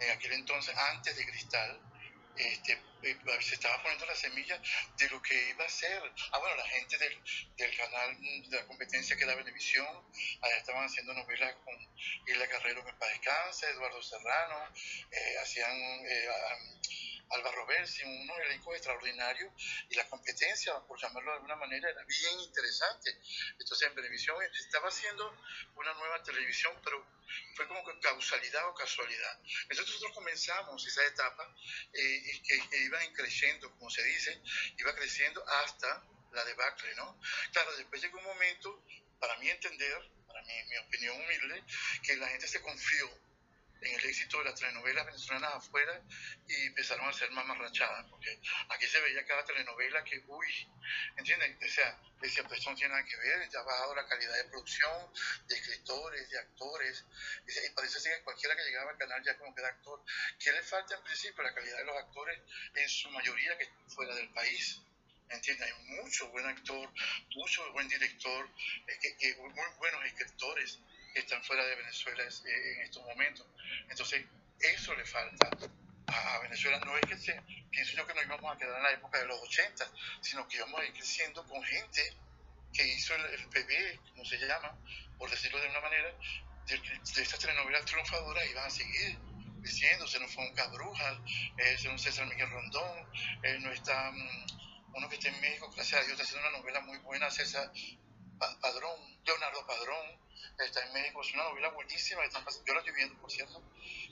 [0.00, 1.91] en aquel entonces, antes de Cristal.
[2.36, 4.60] Este, eh, se estaba poniendo la semilla
[4.96, 6.02] de lo que iba a ser.
[6.32, 7.22] Ah, bueno, la gente del,
[7.56, 9.86] del canal de la competencia que era Venevisión,
[10.40, 11.74] allá estaban haciendo novelas con
[12.26, 14.68] Isla Carrero que para descanse, Eduardo Serrano,
[15.10, 16.28] eh, hacían eh,
[17.32, 19.52] Álvaro Bersi, un elenco extraordinario
[19.88, 23.10] y la competencia, por llamarlo de alguna manera, era bien interesante.
[23.58, 25.34] Entonces en televisión estaba haciendo
[25.76, 27.04] una nueva televisión, pero
[27.54, 29.40] fue como que causalidad o casualidad.
[29.62, 31.54] Entonces nosotros comenzamos esa etapa
[31.94, 34.40] eh, y que, iba creciendo, como se dice,
[34.76, 37.18] iba creciendo hasta la debacle, ¿no?
[37.52, 38.84] Claro, después llegó un momento,
[39.18, 41.64] para mí entender, para mí, mi opinión humilde,
[42.02, 43.31] que la gente se confió
[43.82, 46.00] en el éxito de las telenovelas venezolanas afuera
[46.46, 50.68] y empezaron a ser más marrachadas, porque aquí se veía cada telenovela que, uy,
[51.16, 51.58] ¿entienden?
[51.62, 54.44] O sea, decía, pues no tiene nada que ver, ya ha bajado la calidad de
[54.44, 55.12] producción,
[55.48, 57.04] de escritores, de actores,
[57.46, 60.02] y parece que cualquiera que llegaba al canal ya como que era actor.
[60.38, 61.42] ¿Qué le falta en principio?
[61.42, 62.40] La calidad de los actores,
[62.74, 64.80] en su mayoría que fuera del país.
[65.28, 65.66] ¿me entiendes?
[65.66, 66.92] Hay mucho buen actor,
[67.34, 68.50] mucho buen director,
[69.00, 70.78] que, que, muy buenos escritores
[71.20, 73.46] están fuera de Venezuela en estos momentos.
[73.88, 74.24] Entonces,
[74.58, 75.50] eso le falta
[76.06, 76.78] a Venezuela.
[76.80, 79.26] No es que se, pienso yo que no íbamos a quedar en la época de
[79.26, 82.16] los 80, sino que íbamos a ir creciendo con gente
[82.72, 84.76] que hizo el, el como se llama,
[85.18, 86.14] por decirlo de una manera,
[86.66, 89.18] de, estas telenovelas triunfadoras iban a seguir
[89.60, 91.18] diciendo, se nos fue un Cabrujas,
[91.58, 93.06] eh, se nos César Miguel Rondón,
[93.42, 94.46] eh, no está um,
[94.94, 97.70] uno que está en México, gracias a Dios, está haciendo una novela muy buena, César
[98.60, 100.18] Padrón, Leonardo Padrón,
[100.58, 103.62] está en México, es una novela buenísima, está, yo la estoy viendo, por cierto,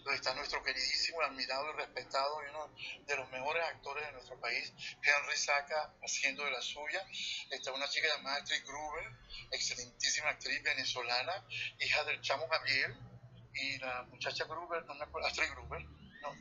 [0.02, 2.74] donde está nuestro queridísimo, admirado y respetado, y uno
[3.06, 7.06] de los mejores actores de nuestro país, Henry Saca, haciendo de la suya,
[7.50, 9.04] está una chica llamada Astrid Gruber,
[9.50, 11.46] excelentísima actriz venezolana,
[11.78, 12.96] hija del chamo Gabriel,
[13.52, 16.35] y la muchacha Gruber, no me acuerdo, Astrid Gruber, no,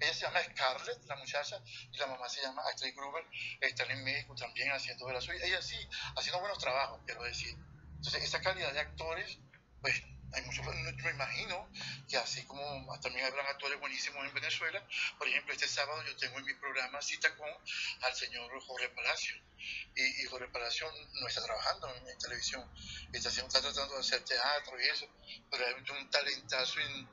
[0.00, 3.24] ella se llama Scarlett, la muchacha, y la mamá se llama Astrid Gruber,
[3.60, 5.76] están en México también haciendo de la suya, ella sí,
[6.16, 7.56] haciendo buenos trabajos, quiero decir.
[8.02, 9.38] Entonces, esa calidad de actores,
[9.80, 9.94] pues
[10.32, 11.68] hay muchos, me imagino
[12.08, 14.82] que así como también habrán actores buenísimos en Venezuela,
[15.18, 19.36] por ejemplo, este sábado yo tengo en mi programa cita con al señor Jorge Palacio,
[19.94, 20.88] y, y Jorge Palacio
[21.20, 22.68] no está trabajando en, en televisión,
[23.12, 25.06] está, está tratando de hacer teatro y eso,
[25.48, 27.08] pero hay un talentazo in,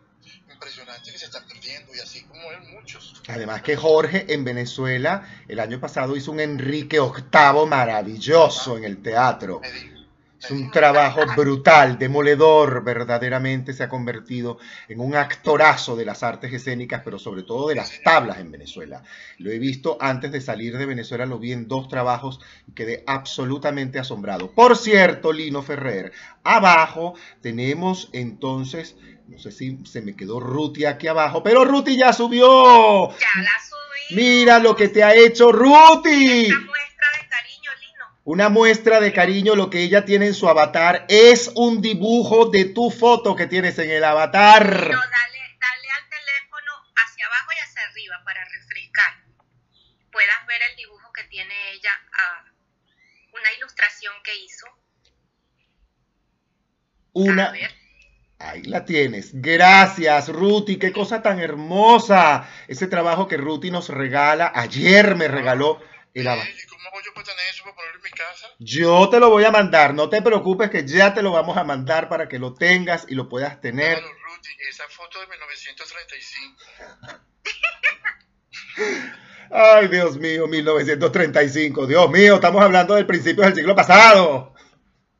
[0.49, 3.21] impresionante que se están perdiendo, y así como él, muchos.
[3.27, 9.03] Además que Jorge en Venezuela el año pasado hizo un Enrique VIII maravilloso en el
[9.03, 9.59] teatro.
[9.59, 9.98] Me dijo,
[10.41, 16.53] Es un trabajo brutal, demoledor, verdaderamente se ha convertido en un actorazo de las artes
[16.53, 19.03] escénicas, pero sobre todo de las tablas en Venezuela.
[19.37, 23.03] Lo he visto antes de salir de Venezuela, lo vi en dos trabajos y quedé
[23.05, 24.51] absolutamente asombrado.
[24.51, 28.95] Por cierto, Lino Ferrer, abajo tenemos entonces,
[29.27, 33.09] no sé si se me quedó Ruti aquí abajo, pero Ruti ya subió.
[33.09, 34.15] Ya la subí.
[34.15, 36.43] Mira lo que te ha hecho Ruti.
[36.43, 38.05] Esta muestra de cariño, Lino.
[38.31, 42.65] Una muestra de cariño, lo que ella tiene en su avatar es un dibujo de
[42.65, 44.65] tu foto que tienes en el avatar.
[44.67, 49.23] No, dale, dale al teléfono hacia abajo y hacia arriba para refrescar.
[50.11, 51.89] Puedas ver el dibujo que tiene ella,
[52.19, 52.45] ah,
[53.33, 54.67] una ilustración que hizo.
[54.67, 54.73] A
[57.13, 57.71] Una, ver.
[58.37, 59.41] ahí la tienes.
[59.41, 60.77] Gracias, Ruti.
[60.77, 62.47] Qué cosa tan hermosa.
[62.67, 64.51] Ese trabajo que Ruti nos regala.
[64.53, 65.81] Ayer me regaló
[66.13, 66.49] el avatar.
[66.49, 68.47] ¿Y cómo hago yo para tener eso, para ponerlo en mi casa?
[68.59, 69.93] Yo te lo voy a mandar.
[69.93, 73.15] No te preocupes que ya te lo vamos a mandar para que lo tengas y
[73.15, 73.99] lo puedas tener.
[73.99, 76.63] Claro, Ruti, esa foto de 1935.
[79.51, 81.87] Ay, Dios mío, 1935.
[81.87, 84.53] Dios mío, estamos hablando del principio del siglo pasado.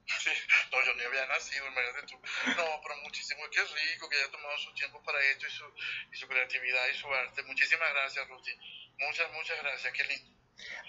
[0.06, 0.30] Sí,
[0.72, 2.16] no, yo ni había nacido, imagínate tú.
[2.56, 5.66] No, pero muchísimo, qué rico que haya tomado su tiempo para esto y su,
[6.14, 7.42] y su creatividad y su arte.
[7.44, 8.52] Muchísimas gracias, Ruti.
[9.00, 10.39] Muchas, muchas gracias, qué lindo.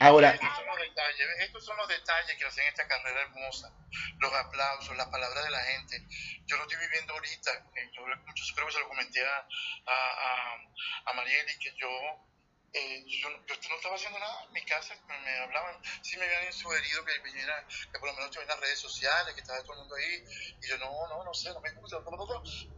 [0.00, 3.72] Ahora, Estos son los detalles, estos son los detalles que hacen esta carrera hermosa.
[4.18, 6.06] Los aplausos, las palabras de la gente.
[6.46, 7.50] Yo lo estoy viviendo ahorita.
[7.76, 9.46] eh, Yo, yo creo que se lo comenté a,
[9.86, 10.54] a,
[11.06, 11.88] a Marieli que yo,
[12.72, 14.94] eh, yo, yo no estaba haciendo nada en mi casa.
[15.08, 18.60] Me, me hablaban, sí me habían sugerido que viniera, que por lo menos estuviera en
[18.60, 20.24] las redes sociales, que estaba todo el mundo ahí.
[20.62, 21.98] Y yo, no, no, no sé, no me gusta.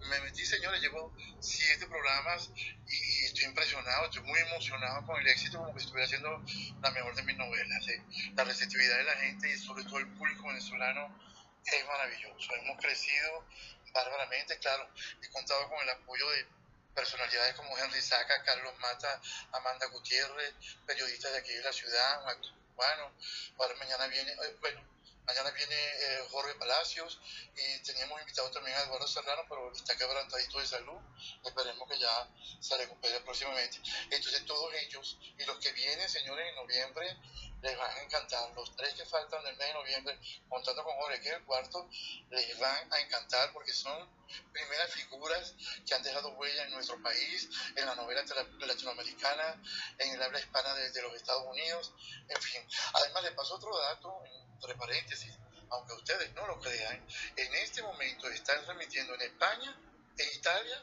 [0.08, 2.50] Me metí, señores, llevo siete programas
[2.86, 6.42] y estoy impresionado, estoy muy emocionado con el éxito, como que estuviera haciendo
[6.80, 7.88] la mejor de mis novelas.
[7.88, 8.02] ¿eh?
[8.34, 11.18] La receptividad de la gente y sobre todo el público venezolano
[11.64, 12.54] es maravilloso.
[12.54, 13.46] Hemos crecido
[13.92, 14.88] bárbaramente, claro.
[15.22, 16.61] He contado con el apoyo de
[16.94, 19.20] personalidades como Henry Saca, Carlos Mata,
[19.52, 20.54] Amanda Gutiérrez,
[20.86, 23.12] periodistas de aquí de la ciudad, actor cubano.
[23.58, 24.91] Ahora mañana viene, eh, bueno,
[25.26, 27.20] mañana viene eh, Jorge Palacios
[27.54, 31.00] y teníamos invitado también a Eduardo Serrano, pero está quebrantadito de salud.
[31.44, 32.28] Esperemos que ya
[32.60, 33.78] se recupere próximamente.
[34.10, 37.16] Entonces todos ellos y los que vienen, señores, en noviembre,
[37.62, 38.50] les van a encantar.
[38.54, 41.88] Los tres que faltan del mes de noviembre, contando con Jorge, que es el cuarto,
[42.30, 44.08] les van a encantar porque son
[44.52, 45.54] primeras figuras
[45.86, 48.24] que han dejado huella en nuestro país, en la novela
[48.58, 49.62] latinoamericana,
[49.98, 51.92] en el habla hispana de, de los Estados Unidos,
[52.28, 52.62] en fin.
[52.94, 54.22] Además, les paso otro dato,
[54.62, 55.32] entre paréntesis,
[55.70, 57.00] aunque ustedes no lo crean,
[57.36, 59.76] en este momento están remitiendo en España,
[60.18, 60.76] en Italia,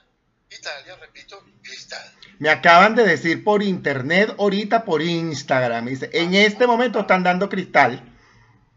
[0.51, 2.11] Italia, repito, cristal.
[2.39, 5.85] me acaban de decir por internet, ahorita por Instagram.
[5.85, 8.03] Dice, en este momento están dando cristal.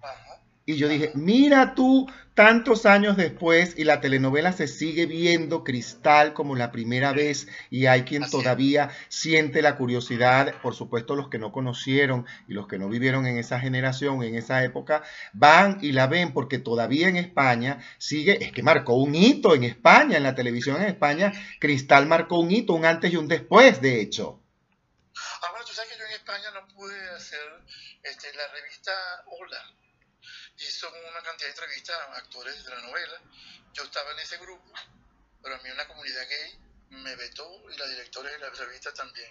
[0.03, 0.41] Ajá.
[0.67, 2.07] Y yo dije, mira tú,
[2.43, 7.87] tantos años después y la telenovela se sigue viendo cristal como la primera vez y
[7.87, 8.43] hay quien Así es.
[8.43, 13.29] todavía siente la curiosidad, por supuesto los que no conocieron y los que no vivieron
[13.29, 18.45] en esa generación, en esa época, van y la ven porque todavía en España sigue,
[18.45, 22.51] es que marcó un hito en España, en la televisión en España, Cristal marcó un
[22.51, 24.41] hito, un antes y un después, de hecho.
[25.43, 27.39] Ah, bueno, tú sabes que yo en España no pude hacer
[28.03, 28.91] este, la revista
[29.27, 29.82] Hola
[30.69, 33.21] hizo una cantidad de entrevistas a actores de la novela.
[33.73, 34.73] Yo estaba en ese grupo,
[35.43, 36.59] pero a mí una comunidad gay
[36.91, 39.31] me vetó y la directora de la revista también.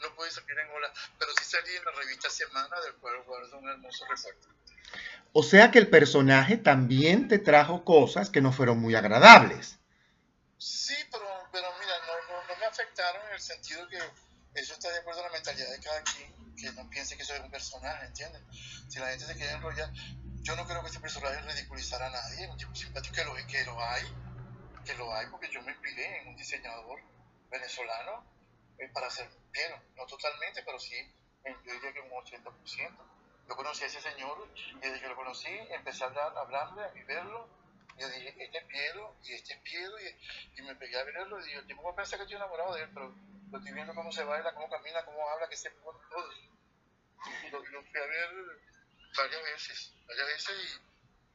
[0.00, 3.58] No pude salir en Hola, pero sí salí en la revista Semana, del cual guardo
[3.58, 4.48] un hermoso recuerdo.
[5.32, 9.78] O sea que el personaje también te trajo cosas que no fueron muy agradables.
[10.58, 13.98] Sí, pero, pero mira, no, no, no me afectaron en el sentido que
[14.54, 17.38] eso está de acuerdo a la mentalidad de cada quien, que no piense que soy
[17.38, 18.42] un personaje, ¿entiendes?
[18.88, 19.92] Si la gente se quiere enrollar,
[20.42, 23.64] yo no creo que ese personaje ridiculizara a nadie, un tipo simpático que lo, que
[23.64, 24.02] lo hay,
[24.84, 27.00] que lo hay, porque yo me inspiré en un diseñador
[27.50, 28.24] venezolano
[28.78, 30.96] eh, para hacer piel, no totalmente, pero sí,
[31.44, 33.08] yo diría que un 80%.
[33.48, 37.04] Yo conocí a ese señor y desde que lo conocí empecé a hablar, a hablarle
[37.04, 37.48] verlo.
[37.96, 41.04] Y yo dije, este es Piero y este es Piero y, y me pegué a
[41.04, 43.14] verlo y dije, va a pensar que estoy enamorado de él, pero
[43.50, 46.30] lo estoy viendo cómo se baila, cómo camina, cómo habla, que se pone todo.
[47.46, 48.28] Y lo, lo fui a ver
[49.16, 50.80] varias veces, varias veces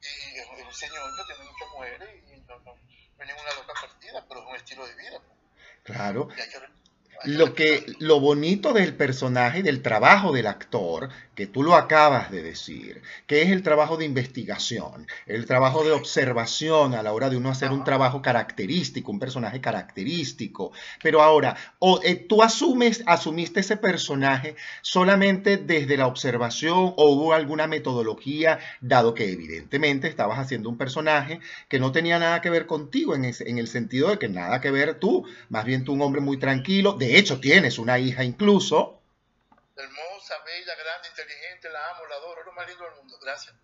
[0.01, 3.73] y, y un señor que tiene muchas mujeres y no, no, no es ninguna loca
[3.73, 5.19] partida, pero es un estilo de vida.
[5.19, 5.37] pues.
[5.83, 6.29] Claro.
[6.35, 6.82] Y hay que, hay
[7.21, 12.29] Lo que lo bonito del personaje y del trabajo del actor, que tú lo acabas
[12.31, 17.29] de decir, que es el trabajo de investigación, el trabajo de observación a la hora
[17.29, 20.73] de uno hacer un trabajo característico, un personaje característico.
[21.01, 27.33] Pero ahora, o, eh, tú asumes, asumiste ese personaje solamente desde la observación o hubo
[27.33, 31.39] alguna metodología, dado que evidentemente estabas haciendo un personaje
[31.69, 34.61] que no tenía nada que ver contigo en, ese- en el sentido de que nada
[34.61, 38.23] que ver tú, más bien tú un hombre muy tranquilo, de hecho tienes una hija
[38.23, 39.01] incluso.
[39.75, 43.17] hermosa, bella, grande, inteligente, la amo, la adoro, es lo más lindo del mundo.
[43.21, 43.55] Gracias.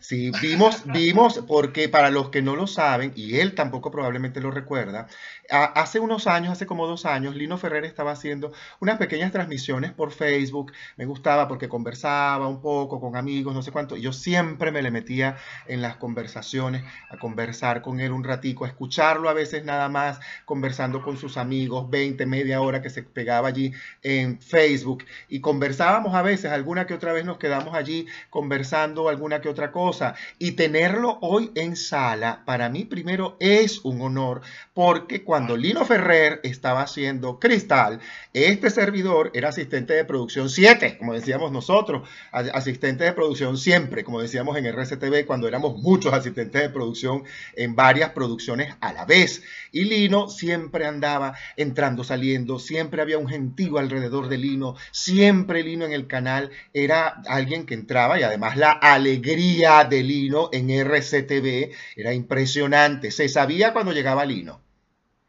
[0.00, 4.50] Sí, vimos, vimos, porque para los que no lo saben, y él tampoco probablemente lo
[4.50, 5.08] recuerda,
[5.50, 10.12] hace unos años, hace como dos años, Lino Ferrer estaba haciendo unas pequeñas transmisiones por
[10.12, 10.72] Facebook.
[10.96, 13.96] Me gustaba porque conversaba un poco con amigos, no sé cuánto.
[13.96, 15.36] Yo siempre me le metía
[15.66, 20.20] en las conversaciones, a conversar con él un ratico, a escucharlo a veces nada más,
[20.44, 23.72] conversando con sus amigos, 20, media hora que se pegaba allí
[24.02, 25.04] en Facebook.
[25.28, 29.72] Y conversábamos a veces, alguna que otra vez nos quedamos allí conversando alguna que otra
[29.72, 30.14] cosa.
[30.38, 34.42] Y tenerlo hoy en sala, para mí primero es un honor,
[34.74, 38.00] porque cuando Lino Ferrer estaba haciendo Cristal,
[38.32, 44.20] este servidor era asistente de producción 7, como decíamos nosotros, asistente de producción siempre, como
[44.20, 47.24] decíamos en RCTV, cuando éramos muchos asistentes de producción
[47.54, 49.42] en varias producciones a la vez.
[49.72, 55.84] Y Lino siempre andaba entrando, saliendo, siempre había un gentío alrededor de Lino, siempre Lino
[55.84, 61.70] en el canal era alguien que entraba y además la alegría de Lino en RCTV
[61.96, 63.10] era impresionante.
[63.10, 64.60] Se sabía cuando llegaba Lino.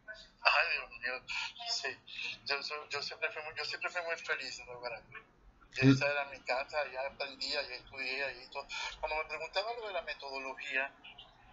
[0.08, 1.14] Ay, Dios mío.
[1.70, 1.88] Sí.
[2.90, 5.16] Yo, siempre fui muy, yo siempre fui muy feliz en Guaraní.
[5.76, 8.68] Esa era mi casa, ya aprendía, ya estudié y todo.
[9.00, 10.94] Cuando me preguntaban lo de la metodología,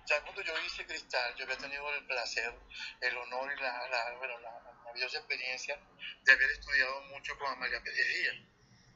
[0.06, 2.54] ya cuando yo hice Cristal, yo había tenido el placer,
[3.00, 5.80] el honor y la, la, bueno, la, maravillosa experiencia
[6.22, 8.34] de haber estudiado mucho con Amalia Pérez.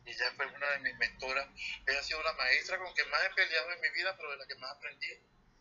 [0.05, 1.49] Y ella fue una de mis mentoras.
[1.87, 4.37] Ella ha sido la maestra con que más he peleado en mi vida, pero de
[4.37, 5.09] la que más aprendí.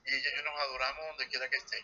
[0.06, 1.84] Y ella y yo nos adoramos donde quiera que esté.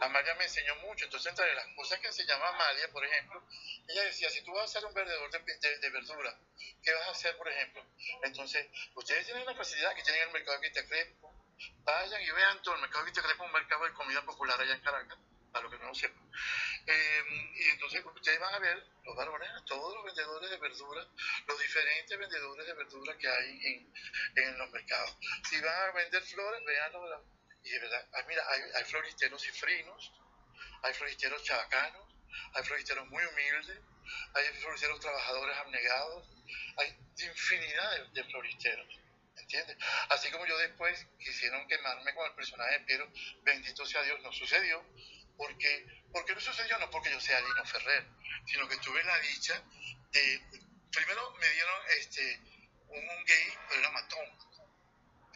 [0.00, 1.04] Amalia me enseñó mucho.
[1.04, 3.42] Entonces, entre las cosas que enseñaba Amalia, por ejemplo,
[3.88, 6.38] ella decía, si tú vas a ser un vendedor de, de, de verdura,
[6.82, 7.84] ¿qué vas a hacer, por ejemplo?
[8.22, 11.34] Entonces, ustedes tienen la facilidad que tienen el mercado de Crespo.
[11.84, 12.74] Vayan y vean todo.
[12.76, 15.18] El mercado de Crespo es un mercado de comida popular allá en Caracas,
[15.52, 16.30] para los que no lo sepan.
[16.86, 17.22] Eh,
[17.54, 21.06] y entonces ustedes van a ver los varones, todos los vendedores de verdura,
[21.46, 23.94] los diferentes vendedores de verdura que hay en,
[24.36, 25.18] en los mercados.
[25.50, 27.37] Si van a vender flores, veanlo.
[27.68, 30.12] Y de verdad, ah, mira, hay, hay floristeros cifrinos,
[30.82, 32.14] hay floristeros chabacanos,
[32.54, 33.78] hay floristeros muy humildes,
[34.34, 36.26] hay floristeros trabajadores abnegados,
[36.78, 39.00] hay infinidad de, de floristeros.
[39.36, 39.76] ¿Entiendes?
[40.08, 43.12] Así como yo después quisieron quemarme con el personaje de Piero,
[43.42, 44.82] bendito sea Dios, no sucedió,
[45.36, 48.06] porque, porque no sucedió no porque yo sea Lino Ferrer,
[48.46, 49.62] sino que tuve la dicha
[50.10, 50.42] de,
[50.90, 52.40] primero me dieron este,
[52.88, 54.47] un, un gay, pero era matón.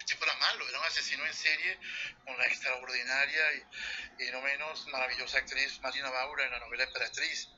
[0.02, 1.78] El tipo era malo, era un asesino en serie
[2.24, 7.48] con la extraordinaria y, y no menos maravillosa actriz Marina Baura en la novela Emperatriz.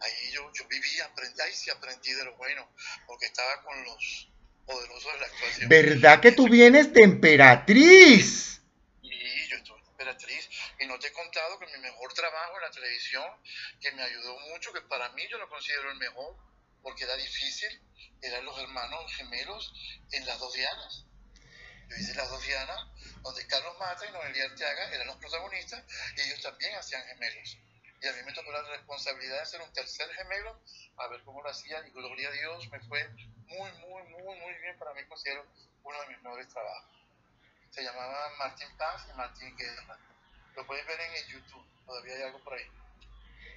[0.00, 2.70] Ahí yo, yo viví, aprendí, ahí sí aprendí de lo bueno,
[3.06, 4.28] porque estaba con los
[4.66, 5.68] poderosos de la actuación.
[5.70, 8.60] ¿Verdad que tú vienes de emperatriz?
[9.00, 10.50] Y yo estuve en Emperatriz
[10.80, 13.24] y no te he contado que mi mejor trabajo en la televisión,
[13.80, 16.36] que me ayudó mucho, que para mí yo lo considero el mejor,
[16.82, 17.80] porque era difícil,
[18.20, 19.72] eran los hermanos gemelos
[20.12, 21.06] en las dos Dianas.
[21.96, 22.80] Yo las dos Dianas,
[23.22, 25.84] donde Carlos Mata y Noelia Arteaga eran los protagonistas
[26.16, 27.56] y ellos también hacían gemelos.
[28.00, 30.60] y a mí me tocó la responsabilidad de hacer un tercer gemelo,
[30.96, 33.08] a ver cómo lo hacía, y gloria a Dios, me fue
[33.46, 35.46] muy, muy, muy, muy bien, para mí considero
[35.84, 36.90] uno de mis mejores trabajos.
[37.70, 39.98] Se llamaba Martín Paz y Martín Guerra.
[40.56, 42.70] Lo puedes ver en YouTube, todavía hay algo por ahí.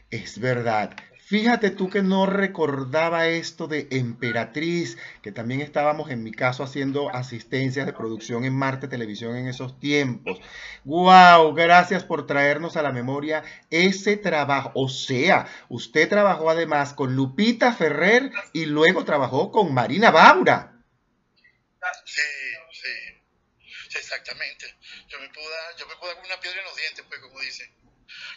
[0.09, 0.95] Es verdad.
[1.27, 7.13] Fíjate tú que no recordaba esto de Emperatriz, que también estábamos en mi caso haciendo
[7.13, 10.39] asistencias de producción en Marte Televisión en esos tiempos.
[10.85, 11.53] ¡Wow!
[11.53, 14.71] Gracias por traernos a la memoria ese trabajo.
[14.73, 20.81] O sea, usted trabajó además con Lupita Ferrer y luego trabajó con Marina Baura.
[22.05, 22.21] Sí,
[22.71, 22.89] sí,
[23.89, 24.77] sí exactamente.
[25.09, 27.37] Yo me puedo dar, yo me puedo dar una piedra en los dientes, pues, como
[27.41, 27.86] dicen.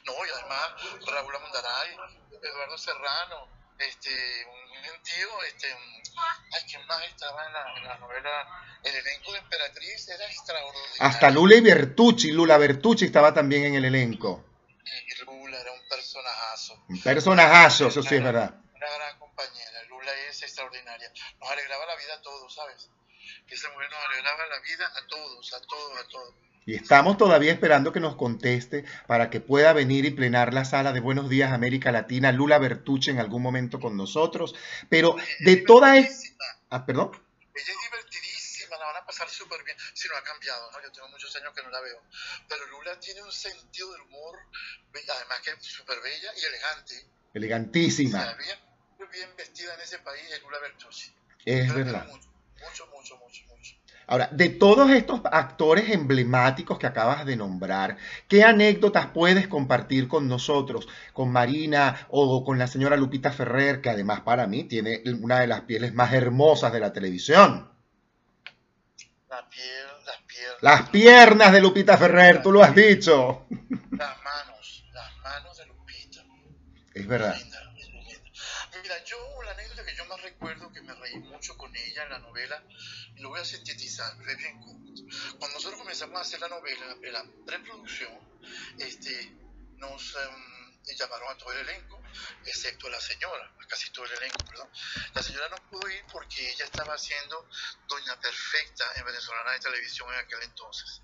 [0.04, 0.70] No, y además
[1.06, 1.96] Raúl Amundaray,
[2.42, 3.48] Eduardo Serrano,
[3.78, 4.10] este,
[4.46, 5.66] un gentío, este,
[6.52, 8.80] ay, ¿quién más estaba en la, en la, novela?
[8.82, 10.94] El elenco de Emperatriz era extraordinario.
[11.00, 14.44] Hasta Lula y Bertucci, Lula Bertucci estaba también en el elenco.
[14.84, 16.84] Y Lula era un personajazo.
[16.88, 18.54] Un personajazo, eso sí es verdad.
[18.74, 21.12] Una gran compañera, Lula es extraordinaria.
[21.40, 22.90] Nos alegraba la vida a todos, ¿sabes?
[23.48, 26.34] Esa mujer nos alegraba la vida a todos, a todos, a todos.
[26.70, 30.92] Y estamos todavía esperando que nos conteste para que pueda venir y plenar la sala
[30.92, 34.54] de Buenos Días América Latina, Lula Bertucci en algún momento con nosotros.
[34.88, 36.44] Pero de toda esta...
[36.68, 37.10] Ah, perdón.
[37.10, 39.76] Ella es divertidísima, la van a pasar súper bien.
[39.94, 40.80] Si no ha cambiado, ¿no?
[40.80, 42.00] Yo tengo muchos años que no la veo.
[42.48, 44.38] Pero Lula tiene un sentido del humor,
[44.94, 47.04] además que es súper bella y elegante.
[47.34, 48.20] Elegantísima.
[48.20, 51.12] O sea, bien, bien vestida en ese país es Lula Bertucci.
[51.44, 52.06] Es verdad.
[52.06, 53.79] Mucho, mucho, mucho, mucho, mucho.
[54.10, 57.96] Ahora, de todos estos actores emblemáticos que acabas de nombrar,
[58.26, 63.88] ¿qué anécdotas puedes compartir con nosotros, con Marina o con la señora Lupita Ferrer, que
[63.88, 67.70] además para mí tiene una de las pieles más hermosas de la televisión?
[69.28, 70.58] La piel, las piernas.
[70.60, 73.46] Las piernas de Lupita Ferrer, tú lo has dicho.
[73.92, 76.24] Las manos, las manos de Lupita.
[76.94, 77.36] Es verdad.
[78.82, 82.10] Mira, yo la anécdota que yo más recuerdo que me reí mucho con ella en
[82.10, 82.60] la novela,
[83.20, 85.02] lo voy a sintetizar, es bien corto.
[85.38, 88.12] Cuando nosotros comenzamos a hacer la novela, la preproducción,
[88.78, 89.32] este,
[89.76, 90.59] nos um,
[90.96, 92.02] llamaron a todo el elenco,
[92.44, 94.70] excepto a la señora, a casi todo el elenco, perdón.
[95.14, 97.48] La señora no pudo ir porque ella estaba haciendo
[97.86, 101.02] Doña Perfecta en Venezolana de Televisión en aquel entonces.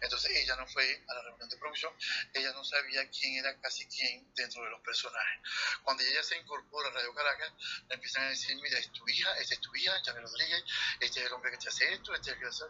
[0.00, 1.92] Entonces ella no fue a la reunión de producción,
[2.32, 5.40] ella no sabía quién era casi quién dentro de los personajes.
[5.82, 7.52] Cuando ella se incorpora a Radio Caracas,
[7.88, 10.64] le empiezan a decir, mira, es tu hija, esta es tu hija, Javier Rodríguez,
[11.00, 12.64] este es el hombre que te hace esto, este es el que hace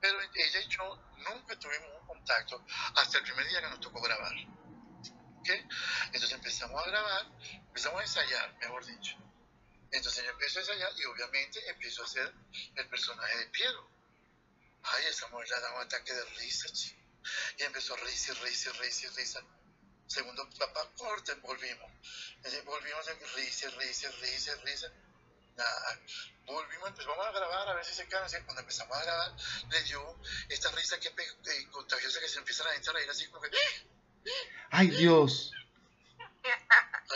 [0.00, 2.64] Pero ella y yo nunca tuvimos un contacto
[2.96, 4.34] hasta el primer día que nos tocó grabar.
[5.52, 7.26] Entonces empezamos a grabar,
[7.68, 9.16] empezamos a ensayar, mejor dicho.
[9.90, 12.32] Entonces yo empiezo a ensayar y obviamente empiezo a hacer
[12.74, 13.90] el personaje de Piero.
[14.82, 16.98] Ay, esa mujer le da un ataque de risa, chico.
[17.58, 19.40] Y empezó a reírse, reírse, reírse, risa.
[20.06, 21.90] Segundo, papá, corte, volvimos.
[22.36, 24.92] Entonces, volvimos a reírse, reírse, reírse, risa.
[25.56, 26.00] Nada.
[26.46, 28.42] Volvimos, empezamos a grabar a ver si se cansa.
[28.44, 29.36] Cuando empezamos a grabar,
[29.70, 33.26] le dio esta risa que eh, contagiosa que se empieza la gente a reír así
[33.28, 33.50] como que.
[34.70, 35.52] ¡Ay, Dios!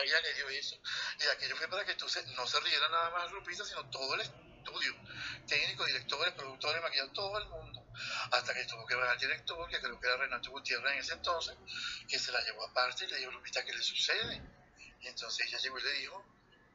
[0.03, 0.77] Ella le dio eso.
[1.21, 2.07] Y aquello fue para que tú
[2.37, 4.95] no se riera nada más Lupita, sino todo el estudio.
[5.47, 7.87] Técnicos, directores, productores, maquilladores, todo el mundo.
[8.33, 11.13] Hasta que tuvo que ver al director, que creo que era Renato Gutiérrez en ese
[11.13, 11.57] entonces,
[12.09, 14.43] que se la llevó aparte y le dijo, Lupita, ¿qué le sucede?
[15.01, 16.25] Y entonces ella llegó y le dijo,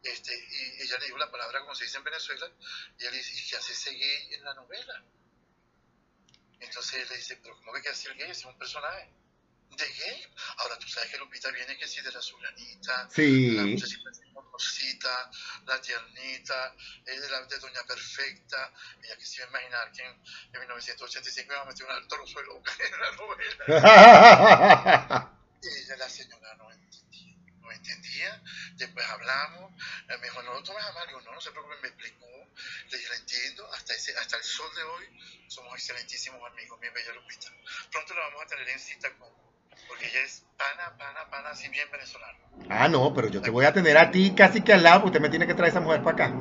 [0.03, 2.49] este, y ella le dijo la palabra como se dice en Venezuela,
[2.99, 5.03] y le dice, ¿y qué hace ese gay en la novela?
[6.59, 8.29] Entonces él le dice, pero ¿cómo que qué hace el gay?
[8.29, 9.09] Es un personaje
[9.69, 10.27] de gay.
[10.57, 13.51] Ahora tú sabes que Lupita viene que sí de la Zulanita, Sí.
[13.51, 15.29] la muchachita
[15.65, 18.73] la tiernita, es de la de Doña Perfecta.
[19.03, 20.11] Ella que se iba a imaginar que en,
[20.53, 23.63] en 1985 iba a meter un alto de loca en la novela.
[25.61, 27.35] Ella, la señora, no entendía.
[27.59, 28.41] No entendía.
[28.75, 29.73] Después hablamos.
[30.09, 31.07] eh, Me dijo, no lo tomes a mal.
[31.11, 32.25] No, no se preocupe, me explicó.
[32.89, 33.71] Le dije, la entiendo.
[33.73, 37.51] Hasta, ese, hasta el sol de hoy somos excelentísimos amigos, mi bella Lupita.
[37.91, 39.29] Pronto la vamos a tener en cita con,
[39.87, 42.37] porque ella es pana, pana, pana, así bien venezolana.
[42.69, 45.17] Ah, no, pero yo te voy a tener a ti casi que al lado, porque
[45.17, 46.37] usted me tiene que traer esa mujer para acá.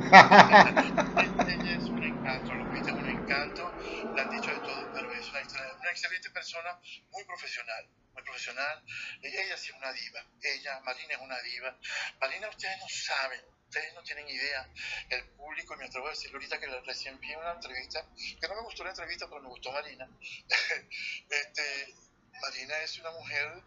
[1.48, 3.76] ella es un encanto, Lupita es un encanto,
[4.14, 6.80] le han dicho de todo, pero es una, una excelente persona,
[7.10, 8.82] muy profesional, muy profesional.
[9.22, 11.78] Ella, ella sí es una diva, ella, Marina es una diva.
[12.20, 14.68] Marina, ustedes no saben, ustedes no tienen idea,
[15.10, 18.04] el público, y me atrevo a decirlo ahorita que recién vi una entrevista,
[18.40, 20.08] que no me gustó la entrevista, pero me gustó Marina.
[21.30, 21.94] este,
[22.40, 23.62] Marina es una mujer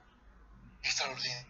[0.83, 1.45] extraordinaria,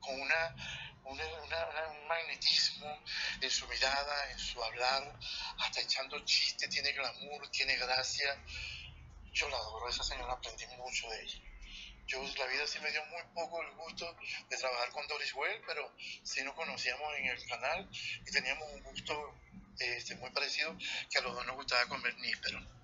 [0.00, 0.56] con una,
[1.04, 3.02] una, una, un magnetismo
[3.40, 5.18] en su mirada, en su hablar,
[5.58, 8.36] hasta echando chiste, tiene glamour, tiene gracia.
[9.32, 11.40] Yo la adoro, esa señora aprendí mucho de ella.
[12.06, 14.16] yo la vida sí me dio muy poco el gusto
[14.48, 17.88] de trabajar con Doris Well, pero sí nos conocíamos en el canal
[18.26, 19.34] y teníamos un gusto
[19.78, 20.76] este, muy parecido
[21.10, 22.77] que a los dos nos gustaba comer níspero.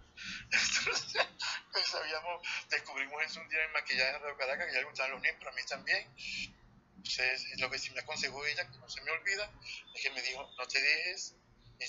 [0.50, 1.26] Entonces,
[1.72, 5.12] pues sabíamos, descubrimos eso un día en maquillaje en Radio Caracas, que ya le gustaban
[5.12, 6.14] los nísperos, a mí también.
[6.96, 9.50] Entonces, lo que sí me aconsejó ella, que no se me olvida,
[9.94, 11.34] es que me dijo, no te dejes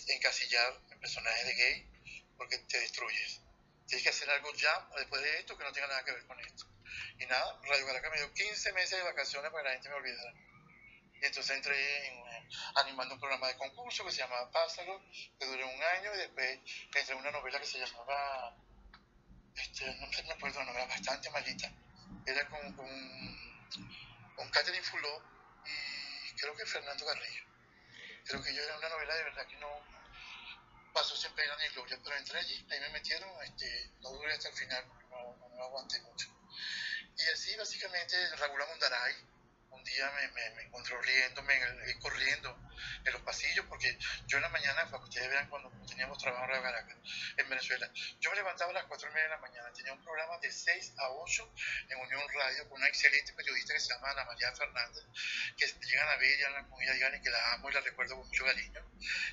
[0.07, 1.89] encasillar en personajes de gay,
[2.37, 3.41] porque te destruyes.
[3.87, 6.39] Tienes que hacer algo ya, después de esto, que no tenga nada que ver con
[6.39, 6.65] esto.
[7.19, 9.95] Y nada, Radio Caracas me dio 15 meses de vacaciones para que la gente me
[9.95, 10.33] olvidara.
[11.21, 15.01] Entonces entré en, eh, animando un programa de concurso que se llamaba Pásalo,
[15.39, 16.59] que duró un año, y después
[16.95, 18.55] entré en una novela que se llamaba,
[19.55, 21.71] este, no me acuerdo, una novela bastante malita.
[22.25, 22.87] Era con, con,
[24.35, 25.23] con Catherine Fuló
[25.65, 27.45] y creo que Fernando Garrillo.
[28.25, 29.95] Creo que yo era una novela de verdad que no
[30.93, 34.49] pasó sin pena ni gloria, pero entré allí, ahí me metieron, este, no duré hasta
[34.49, 36.27] el final, no, no, no aguanté mucho.
[37.17, 39.15] Y así básicamente Raúl Amundaray,
[39.75, 42.57] un día me, me, me encontró riéndome, eh, corriendo
[43.03, 43.97] en los pasillos, porque
[44.27, 46.97] yo en la mañana, para que ustedes vean cuando teníamos trabajo en Caracas,
[47.37, 50.03] en Venezuela, yo me levantaba a las 4 y media de la mañana, tenía un
[50.03, 51.53] programa de 6 a 8
[51.89, 55.03] en Unión Radio con una excelente periodista que se llama Ana María Fernández,
[55.57, 58.27] que llegan a ver hablan con ella, digan que la amo y la recuerdo con
[58.27, 58.81] mucho cariño.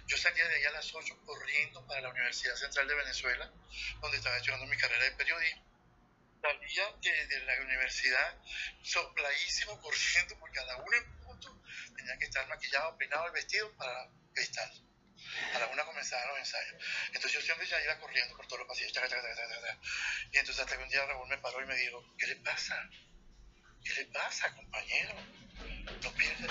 [0.07, 3.53] Yo salía de ahí a las 8 corriendo para la Universidad Central de Venezuela,
[4.01, 5.72] donde estaba estudiando mi carrera de periodismo
[6.43, 8.37] salía de, de, la universidad
[8.83, 11.63] sopladísimo, corriendo, porque a la una en punto
[11.97, 14.71] tenía que estar maquillado, peinado el vestido para cristal.
[15.55, 16.85] A la una comenzaban los ensayos.
[17.07, 18.93] Entonces yo siempre ya iba corriendo por todos los pasillos.
[20.33, 22.91] Y entonces hasta que un día Raúl me paró y me dijo, ¿qué le pasa?
[23.85, 25.15] ¿Qué le pasa, compañero?
[26.03, 26.49] No pierde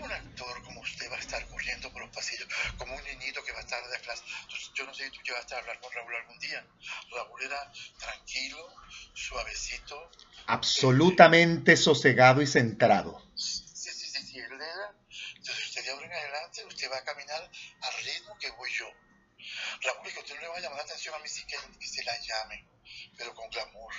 [0.00, 3.52] un actor como usted va a estar corriendo por los pasillos, como un niñito que
[3.52, 4.22] va a estar de clase.
[4.42, 6.66] Entonces, yo no sé si tú llegaste a hablar con Raúl algún día.
[7.10, 8.74] Raúl era tranquilo,
[9.14, 10.10] suavecito.
[10.46, 13.22] Absolutamente eh, sosegado y centrado.
[13.36, 14.94] Sí, sí, sí, sí, él era.
[15.36, 18.86] Entonces, usted de ahora en adelante, usted va a caminar al ritmo que voy yo.
[19.82, 21.86] Raúl, que usted no le va a llamar la atención a mí, sí que, que
[21.86, 22.66] se la llame,
[23.16, 23.92] pero con glamour,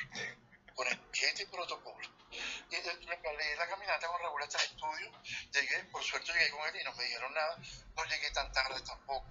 [0.80, 2.08] con etiqueta y protocolo.
[2.32, 2.76] Y
[3.06, 5.12] me leí la caminata con Raúl hasta el estudio,
[5.52, 7.58] llegué, por suerte llegué con él y no me dijeron nada,
[7.98, 9.28] no llegué tan tarde tampoco,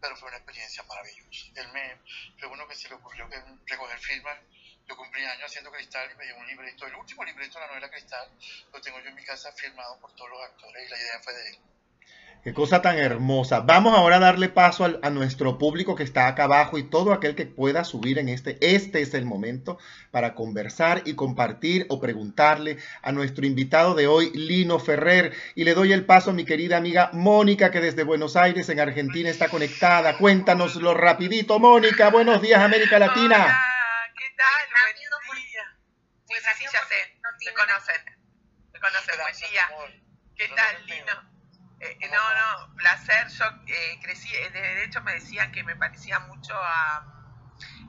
[0.00, 1.46] pero fue una experiencia maravillosa.
[1.56, 2.00] Él me,
[2.38, 3.36] fue uno que se le ocurrió que
[3.66, 4.38] recoger firmas,
[4.88, 7.66] yo cumplí años haciendo cristal y me dio un libreto, el último libreto de la
[7.66, 8.26] novela Cristal,
[8.72, 11.34] lo tengo yo en mi casa firmado por todos los actores y la idea fue
[11.34, 11.58] de él.
[12.44, 13.60] Qué cosa tan hermosa.
[13.60, 17.12] Vamos ahora a darle paso a, a, nuestro público que está acá abajo y todo
[17.12, 18.58] aquel que pueda subir en este.
[18.60, 19.76] Este es el momento
[20.12, 25.34] para conversar y compartir o preguntarle a nuestro invitado de hoy, Lino Ferrer.
[25.56, 28.78] Y le doy el paso a mi querida amiga Mónica, que desde Buenos Aires, en
[28.78, 30.16] Argentina, está conectada.
[30.16, 32.08] Cuéntanoslo rapidito, Mónica.
[32.10, 33.36] Buenos días, América Latina.
[33.36, 35.26] Hola, ¿qué tal?
[35.26, 35.76] Buen día.
[36.24, 38.18] Pues así ya sé, se conocen.
[38.72, 40.02] Se conocen, buen día.
[40.36, 41.37] ¿Qué tal, Lino?
[41.80, 43.28] Eh, no, no, placer.
[43.28, 47.18] Yo eh, crecí, de hecho me decían que me parecía mucho a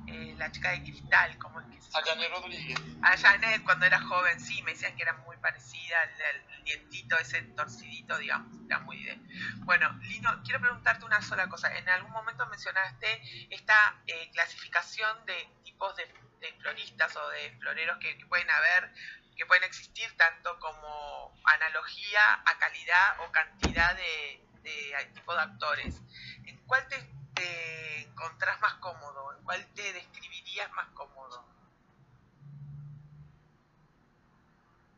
[0.07, 2.79] eh, la chica de Cristal, como es que A Janet Rodríguez.
[3.03, 7.17] A Janet cuando era joven, sí, me decían que era muy parecida al, al dientito,
[7.17, 9.27] ese torcidito, digamos, era muy bien.
[9.65, 11.75] Bueno, Lino, quiero preguntarte una sola cosa.
[11.77, 16.05] En algún momento mencionaste esta eh, clasificación de tipos de,
[16.39, 18.91] de, floristas o de floreros que, que pueden haber
[19.39, 25.95] que pueden existir tanto como analogía a calidad o cantidad de, de tipo de actores.
[26.43, 26.97] ¿En cuál te,
[27.35, 29.31] te, encontrás más cómodo?
[29.37, 31.45] ¿En cuál te describirías más cómodo?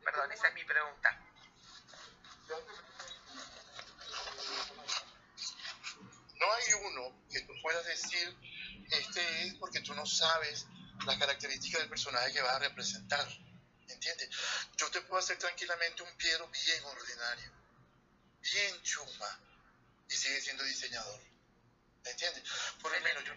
[0.03, 1.21] Perdón, esa es mi pregunta.
[6.39, 8.35] No hay uno que tú puedas decir,
[8.89, 10.65] este es porque tú no sabes
[11.05, 13.27] las características del personaje que vas a representar.
[13.91, 14.29] ¿Entiendes?
[14.77, 17.51] Yo te puedo hacer tranquilamente un Piero bien ordinario,
[18.41, 19.39] bien chuma,
[20.09, 21.19] y sigue siendo diseñador.
[22.03, 22.43] ¿Entiendes?
[22.81, 23.33] Por lo menos, yo,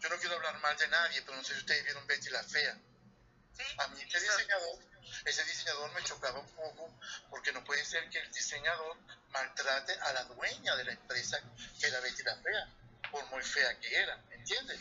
[0.00, 2.42] yo, no quiero hablar mal de nadie, pero no sé si ustedes vieron Betty la
[2.42, 2.78] Fea.
[3.56, 3.64] ¿Sí?
[3.78, 4.78] A mí ese diseñador,
[5.24, 8.96] ese diseñador me chocaba un poco, porque no puede ser que el diseñador
[9.30, 11.38] maltrate a la dueña de la empresa,
[11.78, 12.68] que era Betty la Fea,
[13.10, 14.80] por muy fea que era, ¿entiendes?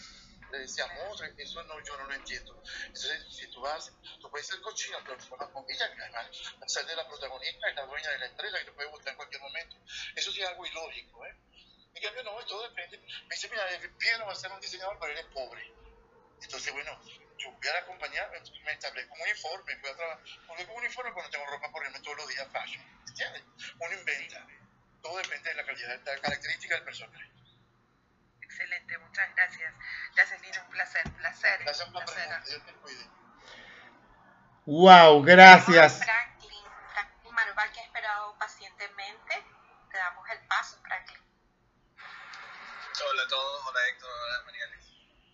[0.52, 2.62] Le decíamos, eso no, yo no lo entiendo.
[2.86, 6.30] Entonces, si tú vas, tú puedes ser cochino, pero tú vas con ella, además
[6.76, 9.18] la de la protagonista es la dueña de la empresa, que te puede gustar en
[9.18, 9.76] cualquier momento.
[10.16, 11.36] Eso sí es algo ilógico, ¿eh?
[11.94, 13.00] En cambio, no, todo depende.
[13.00, 13.66] Me dice, mira,
[13.98, 15.74] Piero va a ser un diseñador, pero él es pobre.
[16.42, 17.02] Entonces, bueno,
[17.38, 18.30] yo voy a la compañía,
[18.64, 20.24] me establezco un uniforme, voy a trabajar.
[20.46, 23.44] Con un uniforme cuando tengo ropa por irme todos los días fashion, ¿entiendes?
[23.80, 24.48] Uno inventa.
[25.02, 27.32] Todo depende de la calidad, de la característica del personaje.
[28.58, 29.72] Excelente, muchas gracias.
[30.16, 31.60] Gracias, Lino, un placer, placer.
[31.64, 32.44] Gracias por placer.
[32.44, 33.08] Dios te cuide.
[34.66, 36.04] Wow, gracias.
[36.04, 39.46] Franklin, Franklin Manuel, que ha esperado pacientemente.
[39.92, 41.20] Te damos el paso, Franklin.
[43.12, 44.66] Hola a todos, hola Héctor, hola María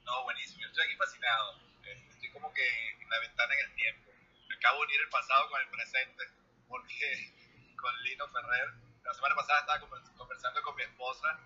[0.03, 1.61] No, buenísimo, yo estoy aquí fascinado.
[1.82, 4.11] Estoy como que en la ventana en el tiempo.
[4.57, 6.24] Acabo de unir el pasado con el presente,
[6.67, 8.74] porque con Lino Ferrer,
[9.05, 11.39] la semana pasada estaba convers- conversando con mi esposa,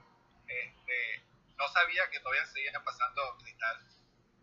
[0.48, 1.24] este,
[1.58, 3.78] no sabía que todavía seguían pasando cristal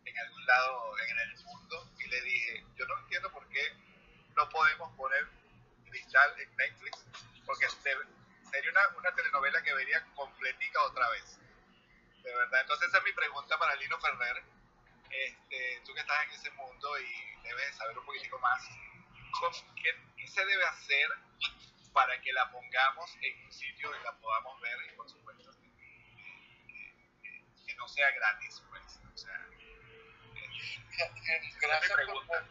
[0.04, 3.72] en algún lado en el mundo, y le dije, yo no entiendo por qué
[4.36, 5.26] no podemos poner
[5.88, 7.04] cristal en Netflix,
[7.46, 7.96] porque se-
[8.50, 11.38] sería una, una telenovela que vería completica otra vez.
[12.22, 14.42] De verdad, entonces esa es mi pregunta para Lino Ferrer.
[15.10, 18.62] Este, tú que estás en ese mundo y debes de saber un poquitico más,
[19.38, 21.08] ¿cómo- ¿qué, qué se debe hacer
[21.92, 25.70] para que la pongamos en un sitio y la podamos ver y por supuesto que,
[27.22, 28.62] que- que no sea gratis?
[28.68, 28.82] Pues,
[29.12, 29.44] o sea,
[31.60, 32.48] Gracias por,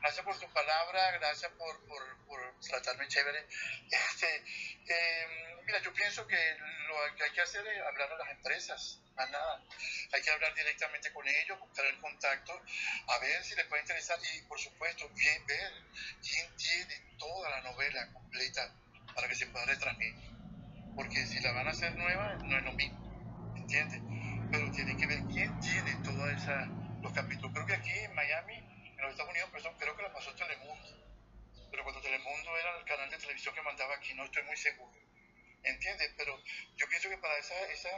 [0.00, 3.46] gracias por tu palabra, gracias por, por, por tratarme chévere.
[3.90, 4.44] Este,
[4.88, 6.56] eh, mira, yo pienso que
[6.88, 9.62] lo que hay que hacer es hablar a las empresas, más nada.
[10.12, 12.52] Hay que hablar directamente con ellos, buscar el contacto,
[13.08, 15.72] a ver si les puede interesar y, por supuesto, bien, ver
[16.22, 18.72] quién tiene toda la novela completa
[19.14, 20.30] para que se pueda retransmitir.
[20.94, 24.15] Porque si la van a hacer nueva, no es lo mismo, ¿entiendes?
[24.76, 26.70] Pero tienen que ver quién tiene toda esa
[27.00, 27.50] los capítulos.
[27.54, 30.90] Creo que aquí en Miami, en los Estados Unidos, creo que la pasó Telemundo.
[31.70, 34.92] Pero cuando Telemundo era el canal de televisión que mandaba aquí, no estoy muy seguro.
[35.62, 36.12] ¿Entiendes?
[36.18, 36.42] Pero
[36.76, 37.88] yo pienso que para esa, esa,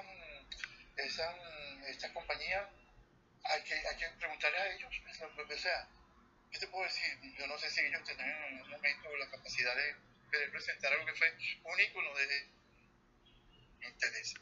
[0.99, 1.37] esa,
[1.89, 2.70] esta compañía
[3.43, 4.91] hay que, hay que preguntarle a ellos.
[5.11, 5.89] es lo- O sea,
[6.53, 7.18] ¿qué te puedo decir?
[7.37, 9.97] Yo no sé si ellos tendrán en algún momento la capacidad de
[10.31, 12.51] querer presentar algo que fue un ícono de
[13.83, 14.35] interés.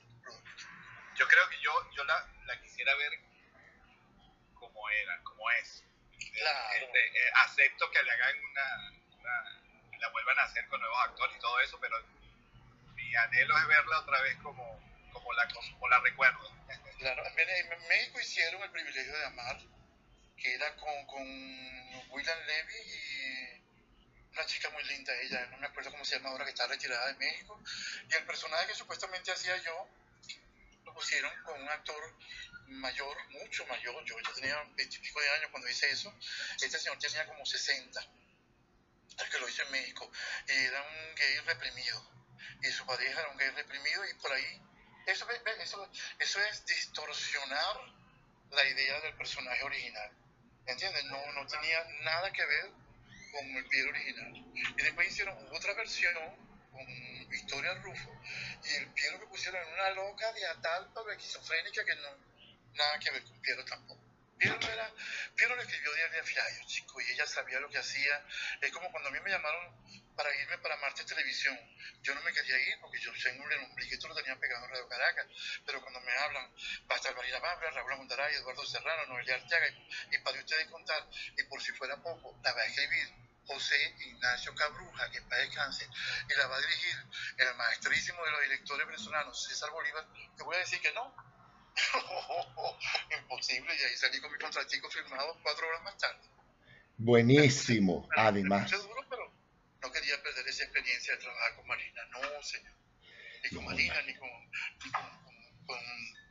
[1.17, 3.13] Yo creo que yo, yo la, la quisiera ver
[4.55, 5.85] como era, como es.
[6.33, 6.75] Claro.
[6.75, 11.37] Este, eh, acepto que le hagan una, una- la vuelvan a hacer con nuevos actores
[11.37, 11.97] y todo eso, pero
[12.95, 14.81] mi anhelo es verla otra vez como,
[15.13, 16.53] como, la, como la recuerdo.
[16.99, 19.59] Claro, en México hicieron el privilegio de amar,
[20.37, 21.23] que era con, con
[22.11, 23.63] William Levy y
[24.33, 27.07] una chica muy linda, ella, no me acuerdo cómo se llama ahora, que está retirada
[27.07, 27.59] de México,
[28.11, 29.89] y el personaje que supuestamente hacía yo,
[30.97, 32.17] pusieron con un actor
[32.69, 36.13] mayor, mucho mayor, yo ya tenía veintipico de años cuando hice eso,
[36.63, 38.01] este señor tenía como 60,
[39.19, 40.11] el que lo hizo en México,
[40.49, 42.11] y era un gay reprimido,
[42.63, 44.63] y su pareja era un gay reprimido, y por ahí,
[45.07, 45.27] eso,
[45.61, 47.77] eso, eso es distorsionar
[48.51, 50.11] la idea del personaje original,
[50.65, 51.05] ¿entiendes?
[51.05, 52.71] No, no tenía nada que ver
[53.33, 54.33] con el pie original.
[54.55, 56.15] Y después hicieron otra versión
[56.73, 58.21] con Victoria Rufo,
[58.65, 62.17] y el Piero que pusieron en una loca de atal pero esquizofrénica que no,
[62.75, 64.07] nada que ver con Piero tampoco.
[64.39, 64.93] Piero, era,
[65.35, 68.23] Piero le escribió Diario Fiallo, chico, y ella sabía lo que hacía.
[68.61, 69.75] Es como cuando a mí me llamaron
[70.15, 71.59] para irme para Marte Televisión.
[72.03, 74.89] Yo no me quería ir porque yo tengo el ombliguito lo tenía pegado en Radio
[74.89, 75.27] Caracas.
[75.65, 76.53] Pero cuando me hablan,
[76.91, 80.67] va a estar Marina Mambra, Raúl Amundaray, Eduardo Serrano, Noelia Arteaga, y, y para ustedes
[80.69, 85.39] contar, y por si fuera poco, la va a escribir José Ignacio Cabruja, que paz
[85.39, 85.89] descanse,
[86.29, 86.97] y la va a dirigir
[87.39, 91.15] el maestrísimo de los directores venezolanos, César Bolívar, te voy a decir que no.
[93.23, 96.21] Imposible, y ahí salí con mi contratico firmado cuatro horas más tarde.
[96.97, 98.71] Buenísimo, además.
[98.71, 99.33] Fue duro, pero
[99.83, 102.73] no quería perder esa experiencia de trabajar con Marina, no, señor.
[103.45, 104.29] Ni con Marina, ni con,
[104.85, 105.79] ni con, con, con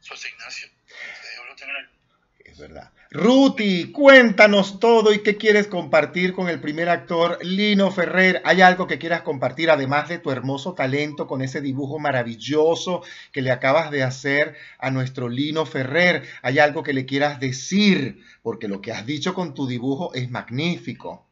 [0.07, 0.67] José Ignacio.
[0.87, 2.04] Que Dios lo tenga en el-
[2.39, 2.91] Es verdad.
[3.11, 8.41] Ruti, cuéntanos todo y qué quieres compartir con el primer actor Lino Ferrer.
[8.43, 13.41] ¿Hay algo que quieras compartir además de tu hermoso talento con ese dibujo maravilloso que
[13.41, 16.27] le acabas de hacer a nuestro Lino Ferrer?
[16.41, 18.21] ¿Hay algo que le quieras decir?
[18.41, 21.27] Porque lo que has dicho con tu dibujo es magnífico.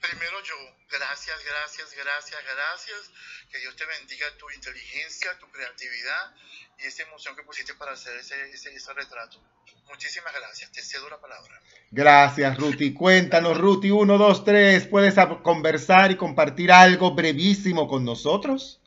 [0.00, 3.10] Primero yo, gracias, gracias, gracias, gracias.
[3.50, 6.34] Que Dios te bendiga tu inteligencia, tu creatividad
[6.78, 9.42] y esa emoción que pusiste para hacer ese, ese, ese retrato.
[9.86, 11.60] Muchísimas gracias, te cedo la palabra.
[11.90, 12.94] Gracias, Ruti.
[12.94, 14.86] Cuéntanos, Ruti, uno, dos, tres.
[14.86, 18.80] ¿Puedes conversar y compartir algo brevísimo con nosotros?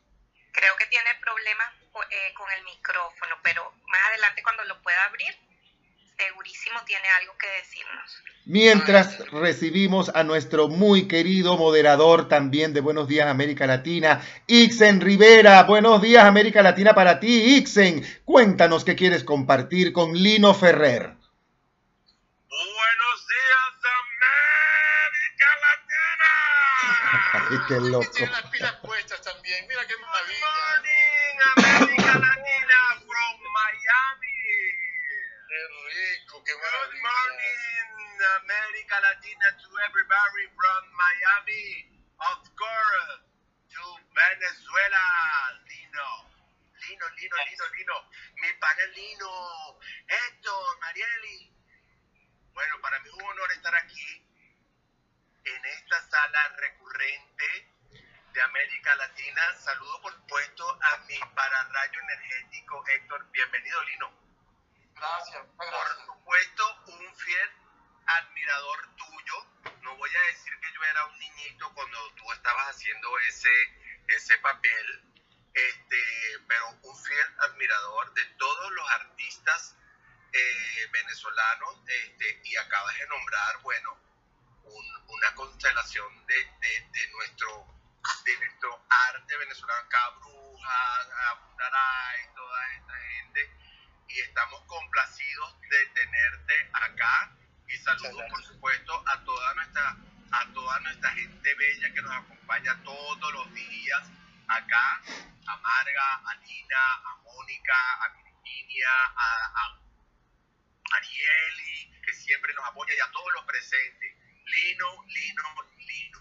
[0.51, 1.67] Creo que tiene problemas
[2.09, 5.35] eh, con el micrófono, pero más adelante cuando lo pueda abrir,
[6.17, 8.23] segurísimo tiene algo que decirnos.
[8.45, 15.63] Mientras recibimos a nuestro muy querido moderador también de Buenos Días América Latina, Ixen Rivera.
[15.63, 18.05] Buenos días América Latina para ti, Ixen.
[18.23, 21.15] Cuéntanos qué quieres compartir con Lino Ferrer.
[22.49, 23.73] Buenos días,
[25.09, 26.29] América Latina.
[27.49, 28.11] Ay, qué loco.
[28.13, 30.05] tiene las pilas puestas también, mira qué Good
[31.65, 31.94] maravilla.
[36.55, 41.67] Good morning, America Latina to everybody from Miami,
[42.15, 43.27] of course,
[43.75, 43.83] to
[44.15, 45.05] Venezuela,
[45.67, 46.09] Lino.
[46.79, 47.97] Lino, Lino, Lino, Lino.
[48.39, 49.35] Mi pana Lino.
[50.07, 51.51] Héctor, Marieli.
[52.55, 54.23] Bueno, para mí es un honor estar aquí
[55.43, 57.67] en esta sala recurrente
[58.31, 59.43] de América Latina.
[59.59, 63.27] Saludo por supuesto a mi pararrayo energético Héctor.
[63.31, 64.24] Bienvenido, Lino.
[64.95, 67.49] Gracias, Por supuesto, un fiel
[68.07, 69.45] admirador tuyo.
[69.81, 73.49] No voy a decir que yo era un niñito cuando tú estabas haciendo ese,
[74.07, 75.13] ese papel,
[75.53, 76.03] este,
[76.47, 79.75] pero un fiel admirador de todos los artistas
[80.33, 83.97] eh, venezolanos este, y acabas de nombrar, bueno,
[84.63, 87.71] un- una constelación de, de- de nuestro
[88.23, 92.41] de nuestro arte venezolano, acá Brujas, Abundaray, gente,
[94.15, 97.35] y estamos complacidos de tenerte acá
[97.67, 99.97] y saludo Muchas por supuesto a toda nuestra
[100.31, 104.11] a toda nuestra gente bella que nos acompaña todos los días
[104.47, 105.01] acá,
[105.47, 109.79] a Marga, a Nina, a Mónica, a Virginia, a, a
[110.97, 114.15] Arieli, que siempre nos apoya, y a todos los presentes.
[114.45, 115.43] Lino, Lino,
[115.77, 116.19] Lino,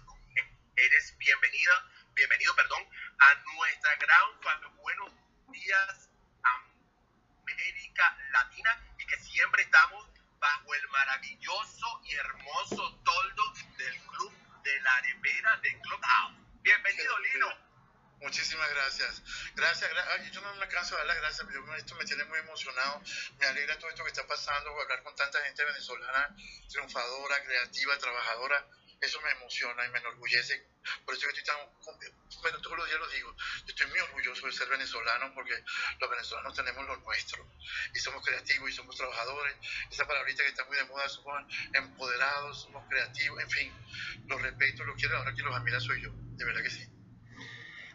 [0.77, 2.83] eres bienvenida, bienvenido, perdón,
[3.19, 4.69] a nuestra gran familia.
[4.81, 5.13] Buenos
[5.53, 6.11] días,
[6.43, 10.09] América Latina, y que siempre estamos
[10.41, 14.33] bajo el maravilloso y hermoso toldo del Club
[14.65, 16.35] de la Arepera de Clubhouse.
[16.63, 17.47] Bienvenido, Lino.
[18.21, 19.23] Muchísimas gracias.
[19.55, 22.25] Gracias, gra- ay, yo no me canso de dar las gracias, pero esto me tiene
[22.25, 23.01] muy emocionado.
[23.39, 26.35] Me alegra todo esto que está pasando, hablar con tanta gente venezolana,
[26.69, 28.67] triunfadora, creativa, trabajadora.
[29.05, 30.67] Eso me emociona y me enorgullece.
[31.05, 31.57] Por eso que estoy tan,
[32.43, 35.63] bueno, todos los días lo digo, yo estoy muy orgulloso de ser venezolano porque
[36.01, 37.47] los venezolanos tenemos lo nuestro
[37.95, 39.57] y somos creativos y somos trabajadores.
[39.91, 41.43] Esa palabrita que está muy de moda, somos
[41.73, 43.73] empoderados, somos creativos, en fin,
[44.27, 46.87] los respeto, los quiero, ahora quien los admira soy yo, de verdad que sí.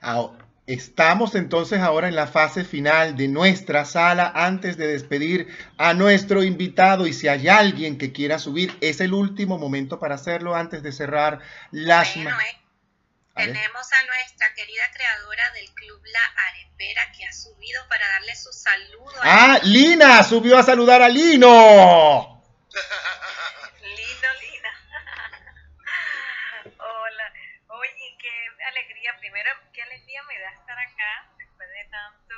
[0.02, 5.48] Ahora, Estamos entonces ahora en la fase final de nuestra sala antes de despedir
[5.80, 7.08] a nuestro invitado.
[7.08, 10.92] Y si hay alguien que quiera subir, es el último momento para hacerlo antes de
[10.92, 11.40] cerrar
[11.72, 12.14] las...
[12.14, 12.60] Bueno, eh,
[13.34, 18.54] tenemos a nuestra querida creadora del club La Arepera que ha subido para darle su
[18.54, 22.44] saludo a Ah, Lina subió a saludar a Lino.
[23.82, 24.70] Lindo, Lina.
[26.78, 27.34] Hola.
[27.70, 28.30] Oye, qué
[28.70, 29.16] alegría.
[29.20, 32.36] Primero, qué alegría me da estar acá después de tanto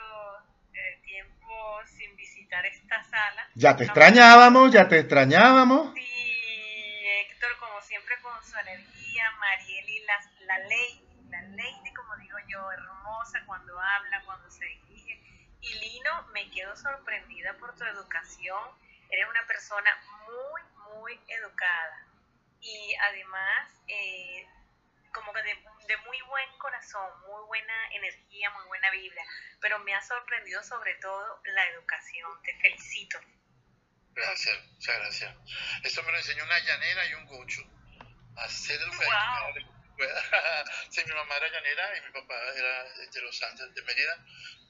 [0.74, 3.50] eh, tiempo sin visitar esta sala.
[3.56, 5.94] Ya te extrañábamos, ya te extrañábamos.
[5.94, 9.32] Sí, Héctor, como siempre, con su energía.
[9.40, 15.20] Marieli, la, la ley, la lady, como digo yo, hermosa cuando habla, cuando se dirige.
[15.62, 18.64] Y Lino, me quedo sorprendida por tu educación.
[19.10, 19.92] Eres una persona
[20.26, 20.62] muy,
[20.94, 22.08] muy educada.
[22.62, 24.46] Y además, eh,
[25.14, 25.56] como que de,
[25.88, 29.24] de muy buen corazón, muy buena energía, muy buena vibra.
[29.60, 32.30] Pero me ha sorprendido sobre todo la educación.
[32.44, 33.20] Te felicito.
[34.14, 35.36] Gracias, muchas gracias.
[35.84, 37.62] Eso me lo enseñó una llanera y un gocho.
[38.38, 39.82] A ser educador.
[40.90, 44.18] Sí, mi mamá era llanera y mi papá era de los Andes de Mérida,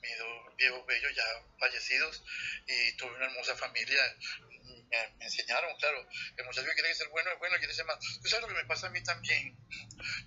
[0.02, 1.24] mis dos viejos bellos ya
[1.58, 2.24] fallecidos
[2.68, 4.02] y tuve una hermosa familia.
[4.90, 7.98] Me, me enseñaron, claro, el muchacho que quiere ser bueno es bueno, quiere ser más.
[8.22, 9.56] Tú sabes lo que me pasa a mí también.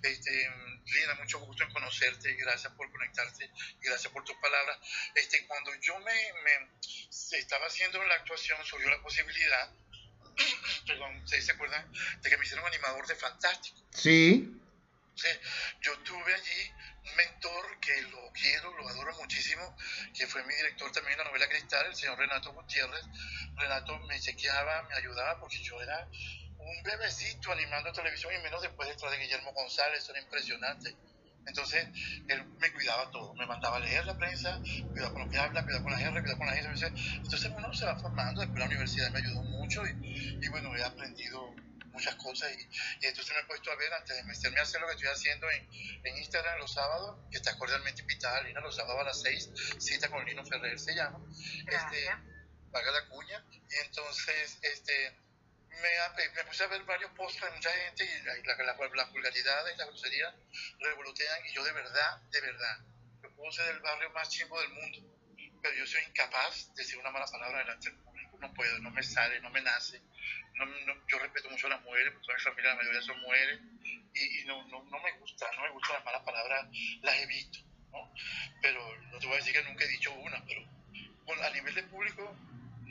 [0.01, 0.49] Este,
[0.85, 3.49] Lina, mucho gusto en conocerte, gracias por conectarte
[3.81, 4.77] gracias por tus palabras.
[5.15, 6.13] Este, cuando yo me,
[6.43, 9.71] me estaba haciendo la actuación, surgió la posibilidad,
[10.87, 13.77] perdón, ¿ustedes se acuerdan de que me hicieron animador de Fantástico?
[13.91, 14.51] Sí.
[15.15, 15.39] Entonces,
[15.81, 16.71] yo tuve allí
[17.05, 19.77] un mentor que lo quiero, lo adoro muchísimo,
[20.13, 23.05] que fue mi director también de la novela Cristal, el señor Renato Gutiérrez.
[23.55, 26.05] Renato me chequeaba, me ayudaba, porque yo era
[26.65, 30.95] un bebecito animando televisión y menos después detrás de Guillermo González, era impresionante.
[31.47, 31.87] Entonces,
[32.27, 34.59] él me cuidaba todo, me mandaba a leer la prensa,
[34.89, 36.87] cuidaba con lo que habla, cuidaba con la R, cuidaba con la S.
[36.87, 40.83] Entonces, uno se va formando, después la universidad me ayudó mucho y, y bueno, he
[40.83, 41.53] aprendido
[41.95, 44.81] muchas cosas y, y entonces me he puesto a ver antes de meterme a hacer
[44.81, 45.67] lo que estoy haciendo en,
[46.03, 49.49] en Instagram los sábados, que está cordialmente invitada Lina, los sábados a las 6,
[49.79, 52.19] cita con Lino Ferrer se llama, este, Gracias.
[52.71, 55.15] paga la cuña, y entonces este,
[55.81, 59.05] me, me puse a ver varios posts de mucha gente y la, la, la, la
[59.05, 60.35] vulgaridad y la grosería
[60.79, 62.77] revolotean y yo de verdad, de verdad,
[63.23, 64.99] yo puedo ser del barrio más chimbo del mundo,
[65.61, 68.91] pero yo soy incapaz de decir una mala palabra delante del público, no puedo, no
[68.91, 70.01] me sale, no me nace,
[70.55, 73.19] no, no- yo respeto mucho a las mujeres, porque toda mi familia, la mayoría son
[73.21, 73.59] mujeres,
[74.13, 76.65] y, y no, no, no me gusta, no me gustan las malas palabras,
[77.01, 77.59] las evito,
[77.91, 78.13] ¿no?
[78.61, 80.61] Pero no te voy a decir que nunca he dicho una, pero
[81.25, 82.35] bueno, a nivel de público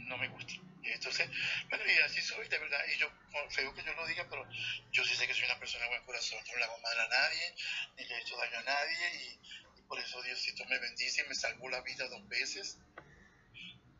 [0.06, 0.54] no me gusta.
[0.82, 1.28] Entonces,
[1.68, 2.80] bueno, y así soy, de verdad.
[2.94, 3.10] Y yo,
[3.50, 4.46] feo que yo lo diga, pero
[4.92, 6.38] yo sí sé que soy una persona de buen corazón.
[6.46, 7.54] No le hago mal a nadie,
[7.96, 9.14] ni le he hecho daño a nadie.
[9.14, 12.78] Y, por eso Diosito me bendice y me salvó la vida dos veces.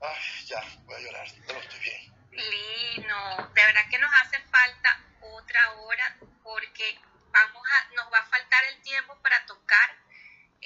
[0.00, 2.14] Ay, ya, voy a llorar, pero estoy bien.
[2.32, 6.98] Lino, de verdad que nos hace falta otra hora porque
[7.30, 10.03] vamos a, nos va a faltar el tiempo para tocar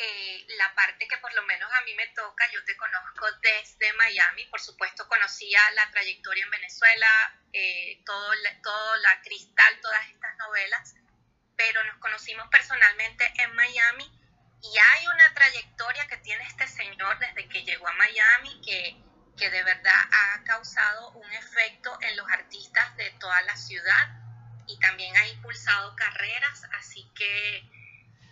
[0.01, 3.93] eh, la parte que por lo menos a mí me toca, yo te conozco desde
[3.95, 7.09] Miami, por supuesto conocía la trayectoria en Venezuela,
[7.53, 8.31] eh, todo,
[8.63, 10.95] todo la cristal, todas estas novelas,
[11.57, 14.05] pero nos conocimos personalmente en Miami
[14.63, 19.03] y hay una trayectoria que tiene este señor desde que llegó a Miami que,
[19.37, 24.15] que de verdad ha causado un efecto en los artistas de toda la ciudad
[24.69, 27.78] y también ha impulsado carreras, así que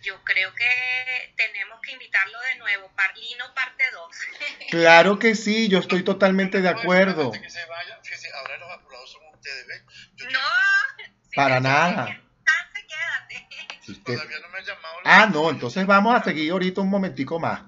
[0.06, 4.16] yo creo que tenemos que invitarlo de nuevo, Parlino parte 2.
[4.70, 7.32] Claro que sí, yo estoy totalmente de acuerdo.
[7.32, 9.86] Que se vaya, fíjese, ahora los apurados son ustedes, ¿ven?
[10.14, 10.38] Yo No,
[11.34, 12.06] Para nada.
[12.88, 13.48] Quédate.
[13.84, 15.00] Si usted- Todavía no me han llamado.
[15.02, 17.62] la- Ah, no, entonces vamos a seguir ahorita un momentico más.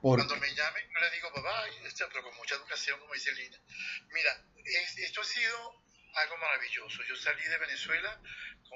[0.00, 3.32] Porque Cuando me llamen, yo le digo bye, este, pero con mucha educación, como dice
[3.32, 3.58] Lina.
[4.12, 4.30] Mira,
[4.64, 5.82] es- esto ha sido
[6.14, 7.02] algo maravilloso.
[7.08, 8.20] Yo salí de Venezuela,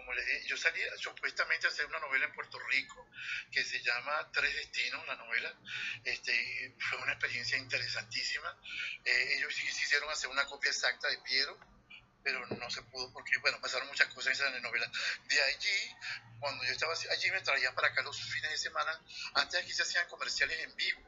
[0.06, 3.10] como le dije, yo salí supuestamente a hacer una novela en Puerto Rico
[3.50, 5.52] que se llama Tres Destinos, la novela.
[6.04, 8.56] Este, fue una experiencia interesantísima.
[9.04, 11.58] Eh, ellos quisieron hacer una copia exacta de Piero,
[12.22, 14.88] pero no se pudo porque, bueno, pasaron muchas cosas en la novela.
[15.24, 15.96] De allí,
[16.38, 19.02] cuando yo estaba allí, me traían para acá los fines de semana.
[19.34, 21.02] Antes aquí se hacían comerciales en vivo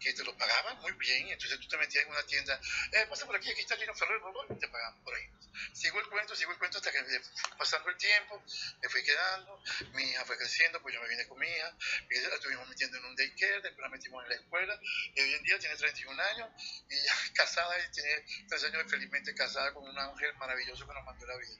[0.00, 2.60] que te lo pagaban muy bien, entonces tú te metías en una tienda,
[2.92, 4.20] eh, pasa por aquí, aquí está Lino Ferrer,
[4.50, 5.30] y te pagaban por ahí.
[5.72, 7.20] Sigo el cuento, sigo el cuento hasta que fue
[7.58, 8.42] pasando el tiempo,
[8.80, 11.76] me fui quedando, mi hija fue creciendo, pues yo me vine con mi hija,
[12.28, 14.80] la estuvimos metiendo en un daycare, después la metimos en la escuela,
[15.14, 16.48] y hoy en día tiene 31 años,
[16.88, 21.04] y ya casada, y tiene 3 años felizmente casada con un ángel maravilloso que nos
[21.04, 21.56] mandó la vida.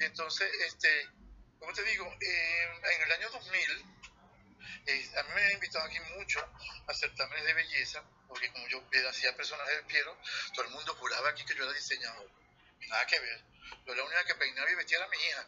[0.00, 1.08] Entonces, este,
[1.58, 3.60] como te digo, eh, en el año 2000,
[4.86, 6.40] eh, a mí me han invitado aquí mucho
[6.86, 10.16] a certámenes de belleza, porque como yo eh, hacía personajes de Piero,
[10.54, 12.30] todo el mundo juraba aquí que yo era diseñador.
[12.88, 13.44] Nada que ver.
[13.86, 15.46] Yo la única que peinaba y vestía era mi hija,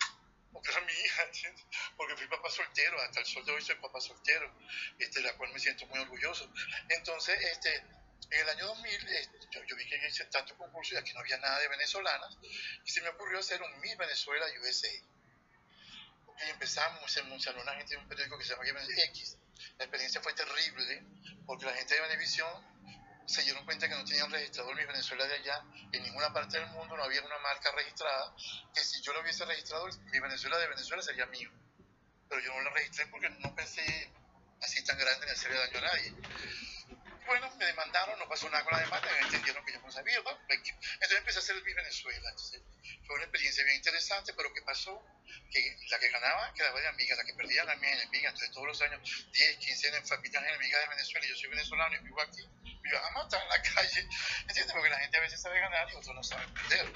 [0.52, 1.64] porque era mi hija, ¿entiendes?
[1.96, 4.52] Porque fui papá soltero, hasta el sol de hoy soy papá soltero,
[4.98, 6.52] este, la cual me siento muy orgulloso.
[6.88, 9.28] Entonces, este, en el año 2000, eh,
[9.66, 12.36] yo, vi que hice tantos concursos y aquí no había nada de venezolanas,
[12.84, 14.88] y se me ocurrió hacer un Miss Venezuela USA
[16.46, 19.36] y empezamos un salón, una gente de un periódico que se llama X.
[19.76, 21.02] La experiencia fue terrible
[21.46, 22.77] porque la gente de Venevisión
[23.28, 25.62] se dieron cuenta que no tenían registrador mi Venezuela de allá.
[25.92, 28.34] En ninguna parte del mundo no había una marca registrada
[28.74, 31.50] que si yo lo hubiese registrado, mi Venezuela de Venezuela sería mío.
[32.28, 34.10] Pero yo no la registré porque no pensé
[34.62, 36.14] así tan grande en hacerle daño a nadie.
[37.28, 40.18] Bueno, me demandaron, no pasó nada con la demanda, entendieron que yo no sabía.
[40.22, 40.30] ¿no?
[40.48, 42.30] Entonces empecé a hacer el mi Venezuela.
[42.30, 42.62] Entonces,
[43.06, 45.04] fue una experiencia bien interesante, pero ¿qué pasó?
[45.50, 48.30] Que la que ganaba quedaba de amiga, la que perdía la mía enemiga.
[48.30, 52.22] Entonces todos los años, 10, 15 familias enemigas de Venezuela, yo soy venezolano y vivo
[52.22, 54.08] aquí, me iban a matar en la calle,
[54.48, 54.72] ¿entiendes?
[54.72, 56.86] Porque la gente a veces sabe ganar y otros no saben perder.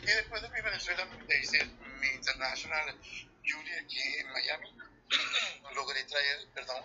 [0.00, 1.06] Y después de mi Venezuela,
[1.42, 2.98] hice mi International
[3.44, 4.91] Jury aquí en Miami,
[5.74, 6.84] logré traer, perdón,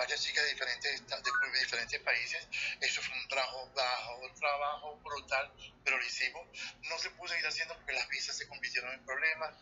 [0.00, 2.48] varias chicas de diferentes, de, diferentes países.
[2.80, 5.52] Eso fue un trabajo bajo, un trabajo brutal,
[5.84, 6.48] pero lo hicimos.
[6.88, 9.54] No se pudo ir haciendo porque las visas se convirtieron en problemas.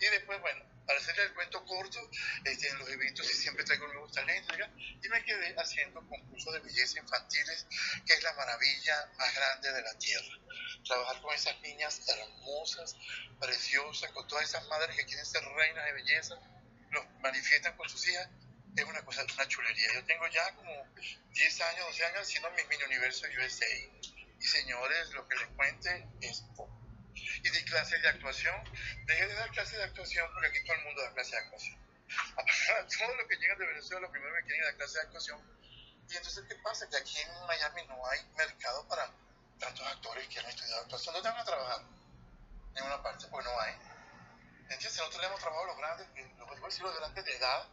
[0.00, 2.10] Y después, bueno, para hacerle el cuento corto,
[2.44, 4.56] este, en los eventos siempre traigo nuevos talentos,
[5.02, 7.66] y me quedé haciendo concursos de belleza infantiles,
[8.06, 10.38] que es la maravilla más grande de la tierra.
[10.86, 12.96] Trabajar con esas niñas hermosas,
[13.38, 16.34] preciosas, con todas esas madres que quieren ser reinas de belleza,
[16.92, 18.28] los manifiestan con sus hijas
[18.76, 19.92] es una cosa, una chulería.
[19.94, 20.72] Yo tengo ya como
[21.32, 23.66] 10 años, 12 años haciendo mis mini universos USA.
[24.40, 26.80] Y señores, lo que les cuente es poco.
[27.14, 28.54] Y di clases de actuación.
[29.06, 31.82] Dejé de dar clases de actuación porque aquí todo el mundo da clases de actuación.
[32.98, 35.40] Todos los que llegan de Venezuela, lo primero que quieren dar clases de actuación.
[36.08, 36.88] Y entonces, ¿qué pasa?
[36.88, 39.10] Que aquí en Miami no hay mercado para
[39.58, 41.14] tantos actores que han estudiado actuación.
[41.14, 41.82] ¿Dónde van a trabajar?
[42.74, 43.74] En una parte, pues no hay.
[44.62, 44.96] ¿Entiendes?
[44.96, 46.06] Nosotros le hemos trabajado los grandes,
[46.60, 47.68] voy a decir los grandes de edad,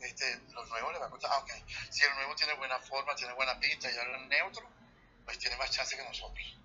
[0.00, 1.50] este, los nuevos les va a costar, ah, ok,
[1.90, 4.66] si el nuevo tiene buena forma, tiene buena pinta y es neutro,
[5.24, 6.58] pues tiene más chance que nosotros.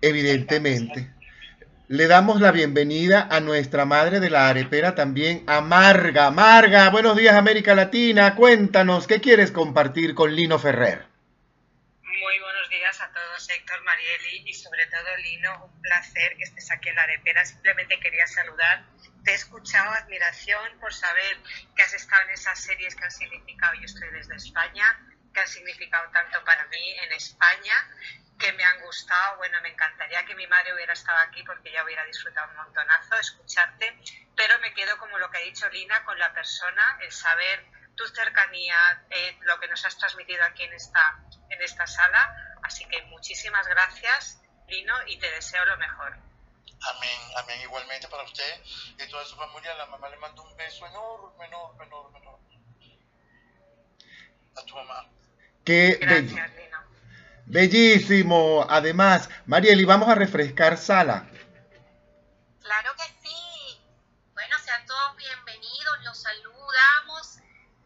[0.00, 1.12] Evidentemente.
[1.88, 6.32] Le damos la bienvenida a nuestra madre de la arepera también, a Marga.
[6.32, 8.34] Marga, buenos días América Latina.
[8.34, 11.06] Cuéntanos, ¿qué quieres compartir con Lino Ferrer?
[12.02, 15.64] Muy buenos días a todos, Héctor, Marieli y sobre todo Lino.
[15.64, 17.44] Un placer que estés aquí en la arepera.
[17.44, 18.84] Simplemente quería saludar
[19.26, 21.36] te he escuchado admiración por saber
[21.74, 24.86] que has estado en esas series que han significado, yo estoy desde España,
[25.34, 27.74] que han significado tanto para mí en España
[28.38, 29.38] que me han gustado.
[29.38, 33.16] Bueno, me encantaría que mi madre hubiera estado aquí porque ya hubiera disfrutado un montonazo
[33.16, 33.98] escucharte,
[34.36, 37.66] pero me quedo como lo que ha dicho Lina con la persona, el saber
[37.96, 38.76] tu cercanía,
[39.10, 41.18] eh, lo que nos has transmitido aquí en esta,
[41.50, 42.54] en esta sala.
[42.62, 46.25] Así que muchísimas gracias, Lino, y te deseo lo mejor.
[46.82, 47.60] Amén, amén.
[47.62, 48.62] Igualmente para usted
[48.98, 52.58] y toda su familia, la mamá le manda un beso enorme, enorme, enorme, enorme.
[54.56, 55.08] A tu mamá.
[55.64, 56.36] Qué bello.
[56.36, 56.78] Gracias, Lino.
[57.46, 58.66] Bellísimo.
[58.68, 61.28] Además, Marieli, vamos a refrescar sala.
[62.62, 63.80] Claro que sí.
[64.34, 66.04] Bueno, sean todos bienvenidos.
[66.04, 67.38] Los saludamos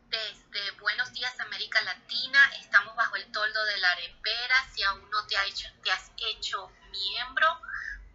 [0.09, 2.39] desde Buenos Días América Latina.
[2.61, 4.55] Estamos bajo el toldo de la arepera.
[4.75, 7.47] Si aún no te, ha hecho, te has hecho miembro,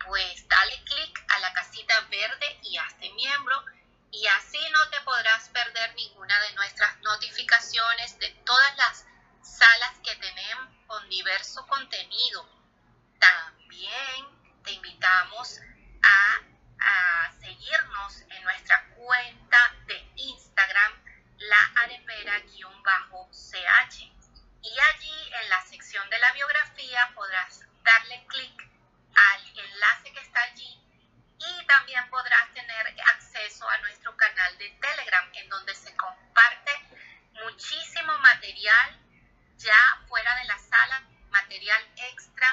[0.05, 3.63] pues dale clic a la casita verde y hazte miembro.
[4.11, 9.05] Y así no te podrás perder ninguna de nuestras notificaciones de todas las
[9.41, 12.47] salas que tenemos con diverso contenido.
[13.19, 14.25] También
[14.63, 15.59] te invitamos
[16.03, 16.39] a,
[16.79, 20.93] a seguirnos en nuestra cuenta de Instagram,
[21.37, 22.55] la arepera-ch.
[24.61, 28.74] Y allí en la sección de la biografía podrás darle clic
[29.75, 30.81] enlace que está allí
[31.37, 36.71] y también podrás tener acceso a nuestro canal de Telegram en donde se comparte
[37.43, 38.99] muchísimo material
[39.57, 42.47] ya fuera de la sala, material extra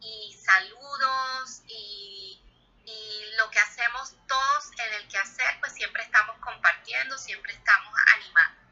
[0.00, 2.40] y saludos y,
[2.84, 8.64] y lo que hacemos todos en el quehacer, pues siempre estamos compartiendo, siempre estamos animando.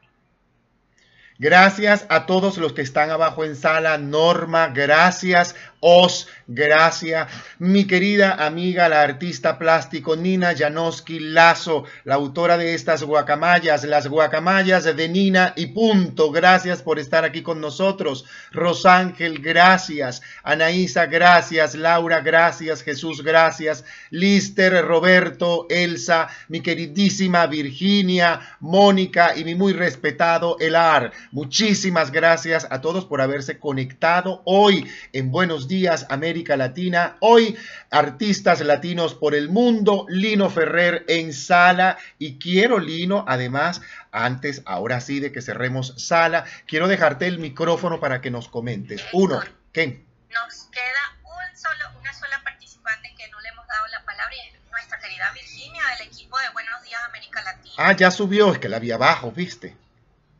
[1.39, 3.97] Gracias a todos los que están abajo en sala.
[3.97, 5.55] Norma, gracias.
[5.85, 7.27] Os, gracias.
[7.59, 14.07] Mi querida amiga, la artista plástico Nina Janowski Lazo, la autora de estas guacamayas, las
[14.07, 16.31] guacamayas de Nina y punto.
[16.31, 18.23] Gracias por estar aquí con nosotros.
[18.53, 20.21] Rosángel, gracias.
[20.43, 21.75] Anaísa, gracias.
[21.75, 22.81] Laura, gracias.
[22.81, 23.83] Jesús, gracias.
[24.09, 31.11] Lister, Roberto, Elsa, mi queridísima Virginia, Mónica y mi muy respetado Elar.
[31.33, 35.72] Muchísimas gracias a todos por haberse conectado hoy en Buenos Días
[36.09, 37.17] América Latina.
[37.19, 37.57] Hoy
[37.89, 45.01] artistas latinos por el mundo, Lino Ferrer en sala y quiero Lino, además, antes, ahora
[45.01, 49.03] sí de que cerremos sala, quiero dejarte el micrófono para que nos comentes.
[49.13, 50.03] Uno, ¿qué?
[50.29, 54.47] Nos queda un solo, una sola participante que no le hemos dado la palabra y
[54.47, 57.75] es nuestra querida Virginia del equipo de Buenos Días América Latina.
[57.77, 59.75] Ah, ya subió, es que la vi abajo, ¿viste?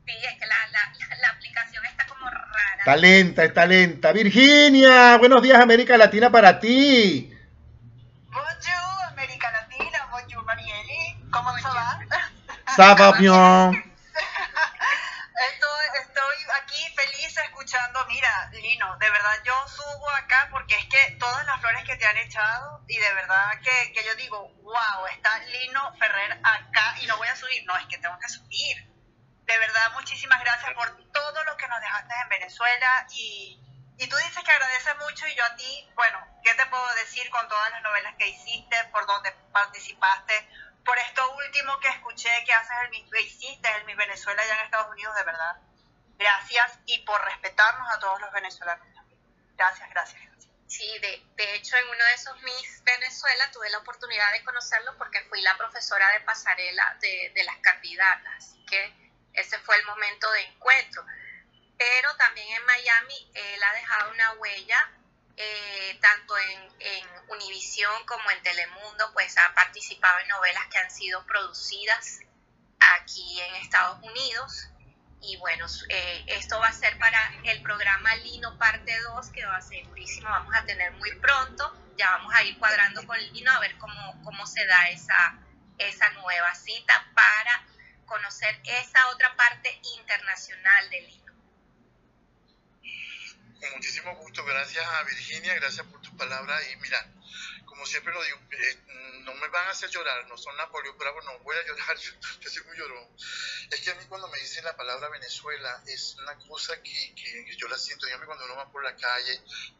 [0.05, 2.72] Sí, es que la aplicación está como rara.
[2.83, 4.11] Está lenta, está lenta.
[4.11, 7.33] Virginia, buenos días América Latina para ti.
[8.27, 10.05] Bonjour, América Latina.
[10.11, 11.15] Bonjour, Marieli.
[11.31, 11.97] ¿Cómo se va?
[12.75, 13.71] Ça va bien.
[15.47, 18.05] Estoy, estoy aquí feliz escuchando.
[18.09, 22.05] Mira, Lino, de verdad yo subo acá porque es que todas las flores que te
[22.05, 27.07] han echado y de verdad que, que yo digo, wow, está Lino Ferrer acá y
[27.07, 27.63] no voy a subir.
[27.65, 28.92] No, es que tengo que subir.
[29.45, 33.59] De verdad, muchísimas gracias por todo lo que nos dejaste en Venezuela y,
[33.97, 37.29] y tú dices que agradeces mucho y yo a ti, bueno, ¿qué te puedo decir
[37.29, 40.47] con todas las novelas que hiciste, por donde participaste,
[40.85, 44.65] por esto último que escuché que haces el que hiciste el Miss Venezuela allá en
[44.65, 45.57] Estados Unidos, de verdad?
[46.17, 49.19] Gracias y por respetarnos a todos los venezolanos también.
[49.55, 50.53] Gracias, gracias, gracias.
[50.67, 54.97] Sí, de, de hecho en uno de esos Miss Venezuela tuve la oportunidad de conocerlo
[54.97, 59.02] porque fui la profesora de pasarela de, de las candidatas, así que
[59.33, 61.05] ese fue el momento de encuentro.
[61.77, 64.91] Pero también en Miami él ha dejado una huella,
[65.35, 70.91] eh, tanto en, en Univisión como en Telemundo, pues ha participado en novelas que han
[70.91, 72.19] sido producidas
[72.95, 74.69] aquí en Estados Unidos.
[75.21, 79.55] Y bueno, eh, esto va a ser para el programa Lino parte 2, que va
[79.55, 81.73] a ser durísimo, vamos a tener muy pronto.
[81.97, 85.39] Ya vamos a ir cuadrando con Lino a ver cómo, cómo se da esa,
[85.77, 87.65] esa nueva cita para
[88.05, 91.33] conocer esa otra parte internacional del Lino.
[93.59, 97.05] Con muchísimo gusto, gracias a Virginia, gracias por tus palabras y mira,
[97.73, 98.77] como siempre lo digo, eh,
[99.23, 102.11] no me van a hacer llorar, no son Napoleón Bravo, no voy a llorar, yo,
[102.39, 103.07] yo soy muy llorón.
[103.71, 107.55] Es que a mí cuando me dicen la palabra Venezuela es una cosa que, que
[107.57, 109.33] yo la siento, dígame cuando uno va por la calle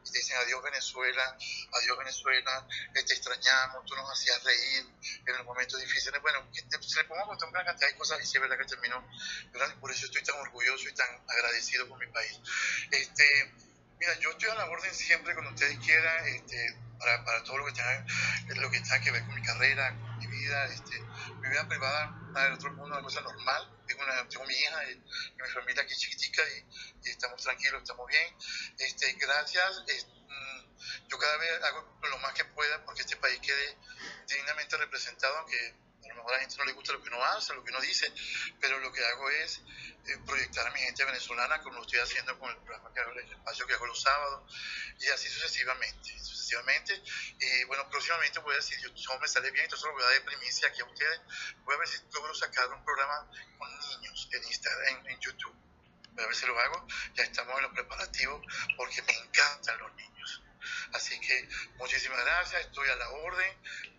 [0.04, 1.38] y te dicen adiós Venezuela,
[1.74, 4.86] adiós Venezuela, eh, te extrañamos, tú nos hacías reír
[5.28, 8.20] en los momentos difíciles, bueno, te- se le pongo a contar una cantidad de cosas
[8.24, 9.08] y sí es verdad que terminó,
[9.52, 9.80] ¿verdad?
[9.80, 12.40] por eso estoy tan orgulloso y tan agradecido con mi país.
[12.90, 13.54] Este,
[14.00, 17.66] Mira, yo estoy a la orden siempre cuando ustedes quieran, este, para, para todo lo
[17.66, 18.06] que tenga,
[18.56, 21.00] lo que tenga que ver con mi carrera, con mi vida, este,
[21.42, 23.70] mi vida privada, nada del otro mundo, una cosa normal.
[23.86, 26.42] Tengo, una, tengo mi hija y, mi familia aquí chiquitica
[27.04, 28.36] y, estamos tranquilos, estamos bien.
[28.80, 29.84] Este, gracias.
[29.88, 30.08] es-
[31.08, 33.78] yo cada vez hago lo más que pueda porque este país quede
[34.28, 35.76] dignamente representado, aunque
[36.24, 38.12] mejor a la gente no le gusta lo que uno hace, lo que uno dice,
[38.60, 39.62] pero lo que hago es
[40.06, 43.12] eh, proyectar a mi gente venezolana como lo estoy haciendo con el programa que hago,
[43.12, 44.54] el espacio que hago los sábados
[45.00, 47.02] y así sucesivamente, sucesivamente.
[47.40, 50.14] Y bueno, próximamente voy a decir, yo me sale bien, entonces lo voy a dar
[50.14, 51.22] de primicia aquí a ustedes.
[51.66, 55.56] Voy a ver si logro sacar un programa con niños en Instagram, en, YouTube.
[56.14, 56.88] Voy a ver si lo hago.
[57.16, 58.46] Ya estamos en los preparativos
[58.78, 60.13] porque me encantan los niños.
[60.94, 63.52] Así que muchísimas gracias, estoy a la orden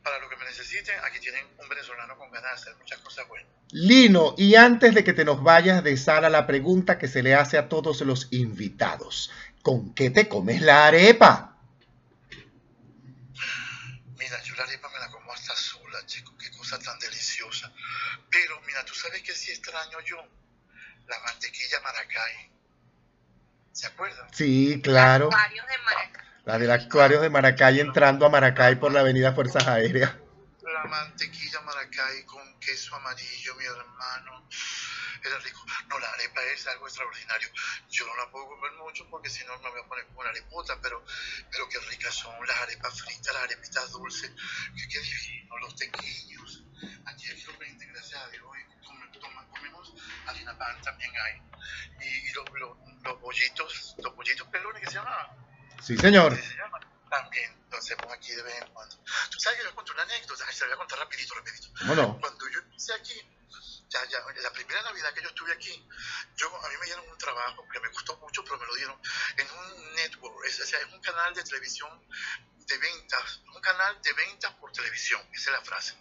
[0.03, 0.99] para lo que me necesiten.
[1.05, 3.51] Aquí tienen un venezolano con ganas de hacer muchas cosas buenas.
[3.71, 7.35] Lino, y antes de que te nos vayas de sala, la pregunta que se le
[7.35, 9.31] hace a todos los invitados.
[9.63, 11.57] ¿Con qué te comes la arepa?
[14.19, 17.73] Mira, yo la arepa me la como hasta sola, chico, qué cosa tan deliciosa.
[18.31, 20.19] Pero mira, tú sabes que sí extraño yo
[21.09, 22.51] la mantequilla maracay.
[23.73, 24.33] ¿Se acuerdan?
[24.33, 25.31] Sí, claro.
[25.31, 26.27] Varios de Maracay.
[26.45, 30.15] La del actuario de Maracay entrando a Maracay por la avenida Fuerzas Aéreas.
[30.63, 34.47] La mantequilla maracay con queso amarillo, mi hermano.
[35.25, 35.65] Era rico.
[35.89, 37.49] No, la arepa es algo extraordinario.
[37.89, 40.29] Yo no la puedo comer mucho porque si no me voy a poner como una
[40.29, 41.03] arepota, pero,
[41.51, 44.31] pero qué ricas son las arepas fritas, las arepitas dulces.
[44.77, 46.65] Qué, qué divino, los tequillos.
[47.07, 47.59] Aquí aquí lo
[47.93, 48.45] gracias a Dios.
[49.19, 49.95] Toma- comemos
[50.27, 51.41] harina pan también hay.
[52.07, 55.54] Y, y los, los, los bollitos, los bollitos pelones que se llamaban.
[55.85, 56.31] Sí, señor.
[56.31, 56.81] ¿Cómo se llama?
[57.11, 58.97] También lo hacemos aquí de vez en cuando.
[59.31, 61.69] Tú sabes que yo conté una anécdota, Ay, se la voy a contar rapidito, rapidito.
[61.79, 62.21] ¿Cómo no?
[62.21, 63.21] Cuando yo empecé aquí,
[63.91, 65.87] ya, ya, la primera Navidad que yo estuve aquí,
[66.37, 68.99] yo, a mí me dieron un trabajo que me costó mucho, pero me lo dieron
[69.37, 72.09] en un network, es, o sea, es un canal de televisión
[72.67, 75.99] de ventas, un canal de ventas por televisión, esa es la frase.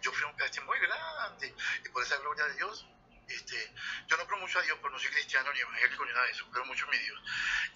[0.00, 1.54] Yo fui a un casting muy grande
[1.84, 2.86] y por esa gloria de Dios,
[3.28, 3.74] este,
[4.06, 6.32] yo no creo mucho a Dios, pero no soy cristiano ni evangélico ni nada de
[6.32, 7.20] eso, creo mucho en mi Dios.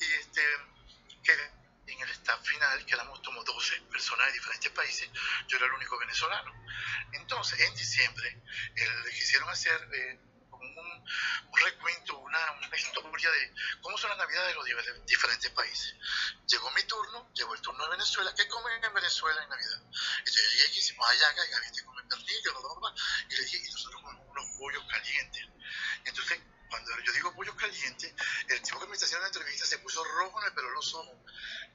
[0.00, 0.42] Y este,
[1.22, 5.10] quedé en el staff final, que éramos como 12 personas de diferentes países,
[5.48, 6.52] yo era el único venezolano.
[7.12, 8.42] Entonces, en diciembre,
[8.76, 10.18] el, quisieron hacer eh,
[11.50, 12.38] un, recuento, una,
[12.76, 15.94] historia de cómo son las navidades de los diferentes países.
[16.46, 18.34] Llegó mi turno, llegó el turno de Venezuela.
[18.34, 19.82] ¿Qué comen en Venezuela en Navidad?
[20.18, 22.94] Entonces yo llegué, hicimos ayaga, y Gaby te come bla, bla,
[23.28, 25.46] y le dije, y nosotros comemos unos pollos calientes.
[26.04, 28.14] Entonces, cuando yo digo pollos calientes,
[28.48, 30.94] el tipo que me está haciendo la entrevista se puso rojo en el pelo los
[30.94, 31.16] ojos.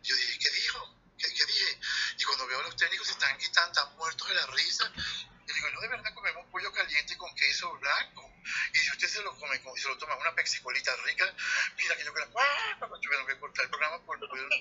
[0.01, 0.95] Y yo dije, ¿qué dijo?
[1.17, 1.79] ¿Qué, qué dije?
[2.17, 4.91] Y cuando veo a los técnicos se están quitando, están muertos de la risa.
[5.47, 8.34] Yo digo, no, de verdad comemos pollo caliente con queso blanco.
[8.73, 11.33] Y si usted se lo come y se lo toma una pexicolita rica,
[11.77, 12.89] mira que yo creo, ¡ah!
[13.01, 14.51] Tuvieron que cortar el programa porque pudieron,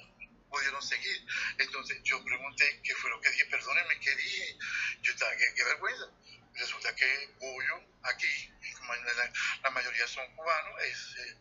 [0.50, 1.26] pudieron seguir.
[1.58, 4.58] Entonces yo pregunté qué fue lo que dije, perdónenme, ¿qué dije?
[5.02, 6.10] Yo estaba, qué, vergüenza.
[6.54, 11.36] Resulta que pollo aquí, como la, mayoría son cubanos, es eh,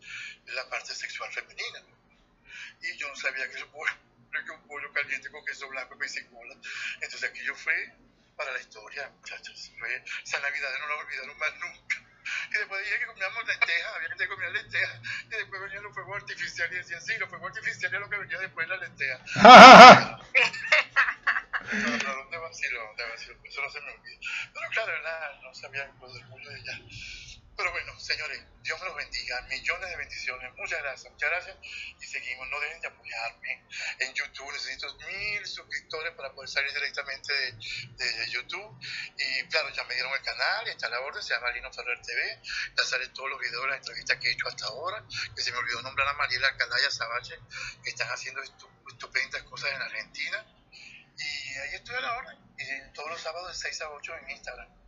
[0.53, 1.83] la parte sexual femenina.
[2.81, 3.93] Y yo no sabía que pollo,
[4.31, 6.55] que un pollo caliente con queso blanco y pesicola.
[6.95, 7.93] Entonces aquello fue
[8.35, 9.71] para la historia, muchachos.
[9.77, 12.12] Fue, esa Navidad no la olvidaron más nunca.
[12.49, 15.93] Y después dije que comíamos lentejas, había gente que comía lentejas, y después venían los
[15.93, 18.81] fuegos artificiales y decían, sí, los fuegos artificiales es lo que venía después de la
[18.81, 19.19] lenteja.
[21.73, 24.19] No, no, de vacilo, de vacilo, eso no se me olvida.
[24.53, 25.41] Pero claro, ¿verdad?
[25.41, 26.79] no sabía lo del pollo de ella.
[27.55, 31.57] Pero bueno, señores, Dios me los bendiga, millones de bendiciones, muchas gracias, muchas gracias.
[31.99, 33.63] Y seguimos, no dejen de apoyarme
[33.99, 38.79] en YouTube, necesito mil suscriptores para poder salir directamente de, YouTube.
[39.17, 42.01] Y claro, ya me dieron el canal, está a la orden, se llama Lino Ferrer
[42.01, 42.41] TV,
[42.75, 45.05] ya salen todos los videos de las entrevistas que he hecho hasta ahora,
[45.35, 47.37] que se me olvidó nombrar a Mariela Alcalá y a Sabache,
[47.83, 50.45] que están haciendo estu- estupendas cosas en Argentina.
[51.15, 54.29] Y ahí estoy a la orden, y todos los sábados de 6 a 8 en
[54.31, 54.82] Instagram.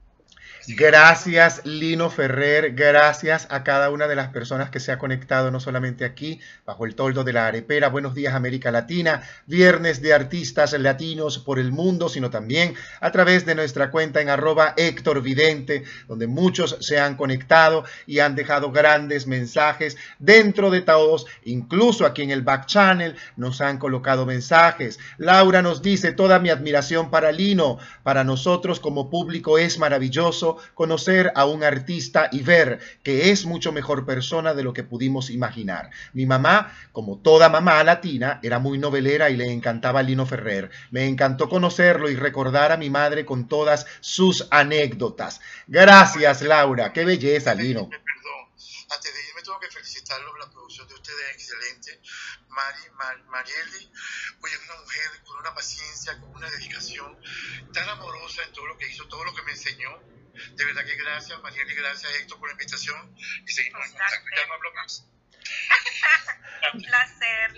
[0.68, 5.60] Gracias Lino Ferrer, gracias a cada una de las personas que se ha conectado no
[5.60, 10.74] solamente aquí, bajo el toldo de la arepera, Buenos Días América Latina, Viernes de Artistas
[10.74, 15.84] Latinos por el Mundo, sino también a través de nuestra cuenta en arroba Héctor Vidente,
[16.08, 22.24] donde muchos se han conectado y han dejado grandes mensajes dentro de todos, incluso aquí
[22.24, 24.98] en el back channel nos han colocado mensajes.
[25.20, 31.32] Laura nos dice, toda mi admiración para Lino, para nosotros como público es maravilloso conocer
[31.36, 35.90] a un artista y ver que es mucho mejor persona de lo que pudimos imaginar.
[36.14, 40.69] Mi mamá, como toda mamá latina, era muy novelera y le encantaba Lino Ferrer.
[40.91, 45.41] Me encantó conocerlo y recordar a mi madre con todas sus anécdotas.
[45.68, 46.94] Gracias, Laura.
[46.94, 47.90] Qué belleza, Lino.
[47.90, 48.03] Perdón.
[48.94, 51.99] Antes de irme tengo que felicitarlos, la producción de ustedes es excelente.
[52.49, 53.91] Mari, Mar- Marieli,
[54.41, 57.18] oye, es una mujer con una paciencia, con una dedicación,
[57.73, 59.90] tan amorosa en todo lo que hizo, todo lo que me enseñó.
[60.56, 64.26] De verdad que gracias, Marieli, gracias Héctor por la invitación y seguimos en contacto.
[64.36, 65.06] Ya no hablo más.
[66.74, 67.52] Un placer,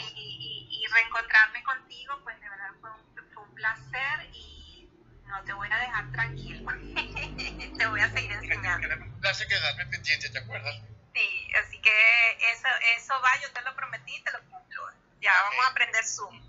[0.00, 4.88] y, y- y reencontrarme contigo, pues de verdad fue un, fue un placer y
[5.26, 6.62] no te voy a dejar tranquilo.
[7.78, 8.88] te voy a seguir enseñando.
[9.20, 10.74] Gracias quedarme pendiente, ¿te acuerdas?
[11.14, 11.92] Sí, así que
[12.52, 14.59] eso, eso va, yo te lo prometí y te lo cumplo.
[15.20, 16.40] Ya vamos a aprender Zoom.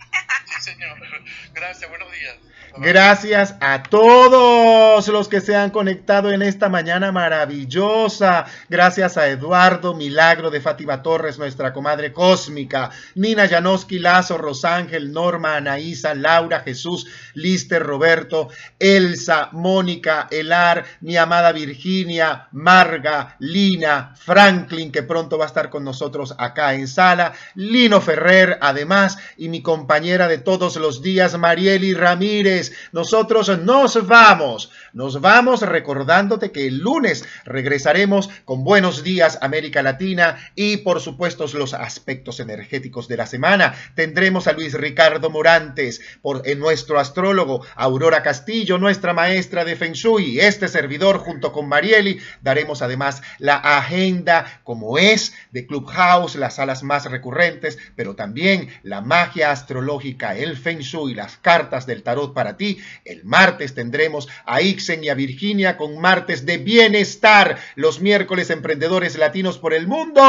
[0.46, 0.98] Sí, señor.
[1.54, 2.36] Gracias, buenos días.
[2.78, 8.46] Gracias a todos los que se han conectado en esta mañana maravillosa.
[8.70, 12.92] Gracias a Eduardo Milagro de Fátima Torres, nuestra comadre cósmica.
[13.16, 18.48] Nina Janoski, Lazo, Rosángel, Norma, Anaísa, Laura, Jesús, Lister, Roberto,
[18.80, 25.84] Elsa, Mónica, Elar, mi amada Virginia, Marga, Lina, Franklin, que pronto va a estar con
[25.84, 31.94] nosotros acá en sala, Lino Ferrer, además, y mi compañera de todos los días, Marieli
[31.94, 32.72] Ramírez.
[32.94, 40.38] Nosotros nos vamos, nos vamos recordándote que el lunes regresaremos con Buenos Días América Latina
[40.56, 43.74] y por supuesto los aspectos energéticos de la semana.
[43.96, 49.94] Tendremos a Luis Ricardo Morantes, por, en nuestro astrólogo, Aurora Castillo, nuestra maestra de Feng
[49.94, 52.20] Shui, este servidor junto con Marieli.
[52.42, 58.51] Daremos además la agenda como es de Clubhouse, las salas más recurrentes, pero también
[58.84, 62.80] la magia astrológica, el Feng Shui, las cartas del tarot para ti.
[63.06, 67.58] El martes tendremos a Ixen y a Virginia con martes de bienestar.
[67.76, 70.22] Los miércoles emprendedores latinos por el mundo.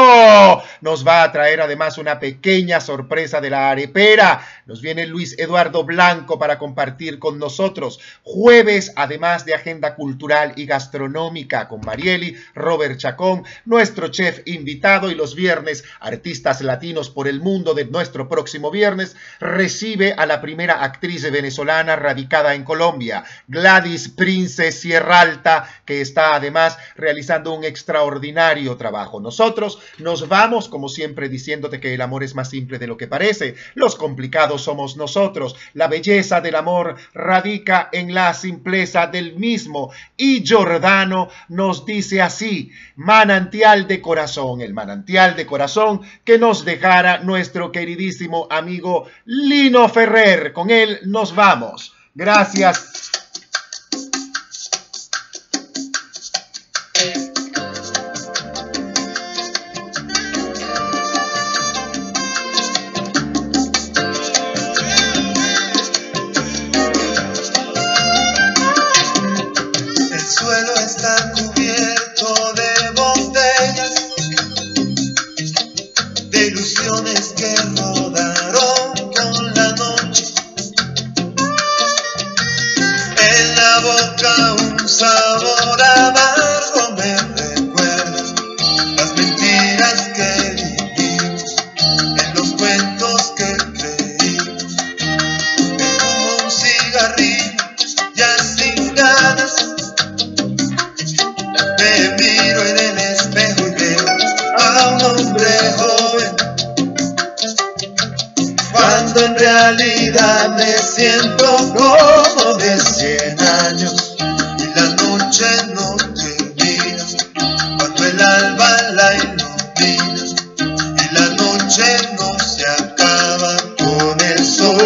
[0.81, 4.45] Nos va a traer además una pequeña sorpresa de la arepera.
[4.65, 7.99] Nos viene Luis Eduardo Blanco para compartir con nosotros.
[8.23, 15.15] Jueves, además de agenda cultural y gastronómica con Marieli, Robert Chacón, nuestro chef invitado y
[15.15, 20.83] los viernes, artistas latinos por el mundo de nuestro próximo viernes, recibe a la primera
[20.83, 28.75] actriz venezolana radicada en Colombia, Gladys Prince Sierra Alta, que está además realizando un extraordinario
[28.77, 29.19] trabajo.
[29.19, 33.07] Nosotros nos vamos, como siempre, diciéndote que el amor es más simple de lo que
[33.07, 33.55] parece.
[33.73, 35.55] Los complicados somos nosotros.
[35.73, 39.91] La belleza del amor radica en la simpleza del mismo.
[40.17, 47.19] Y Giordano nos dice así, manantial de corazón, el manantial de corazón que nos dejara
[47.19, 47.71] nuestro
[48.49, 50.53] amigo Lino Ferrer.
[50.53, 51.93] Con él nos vamos.
[52.13, 53.12] Gracias.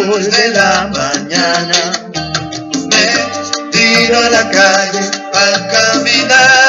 [0.08, 1.80] Sol de la mañana.
[2.90, 6.67] Me tiro a la calle al caminar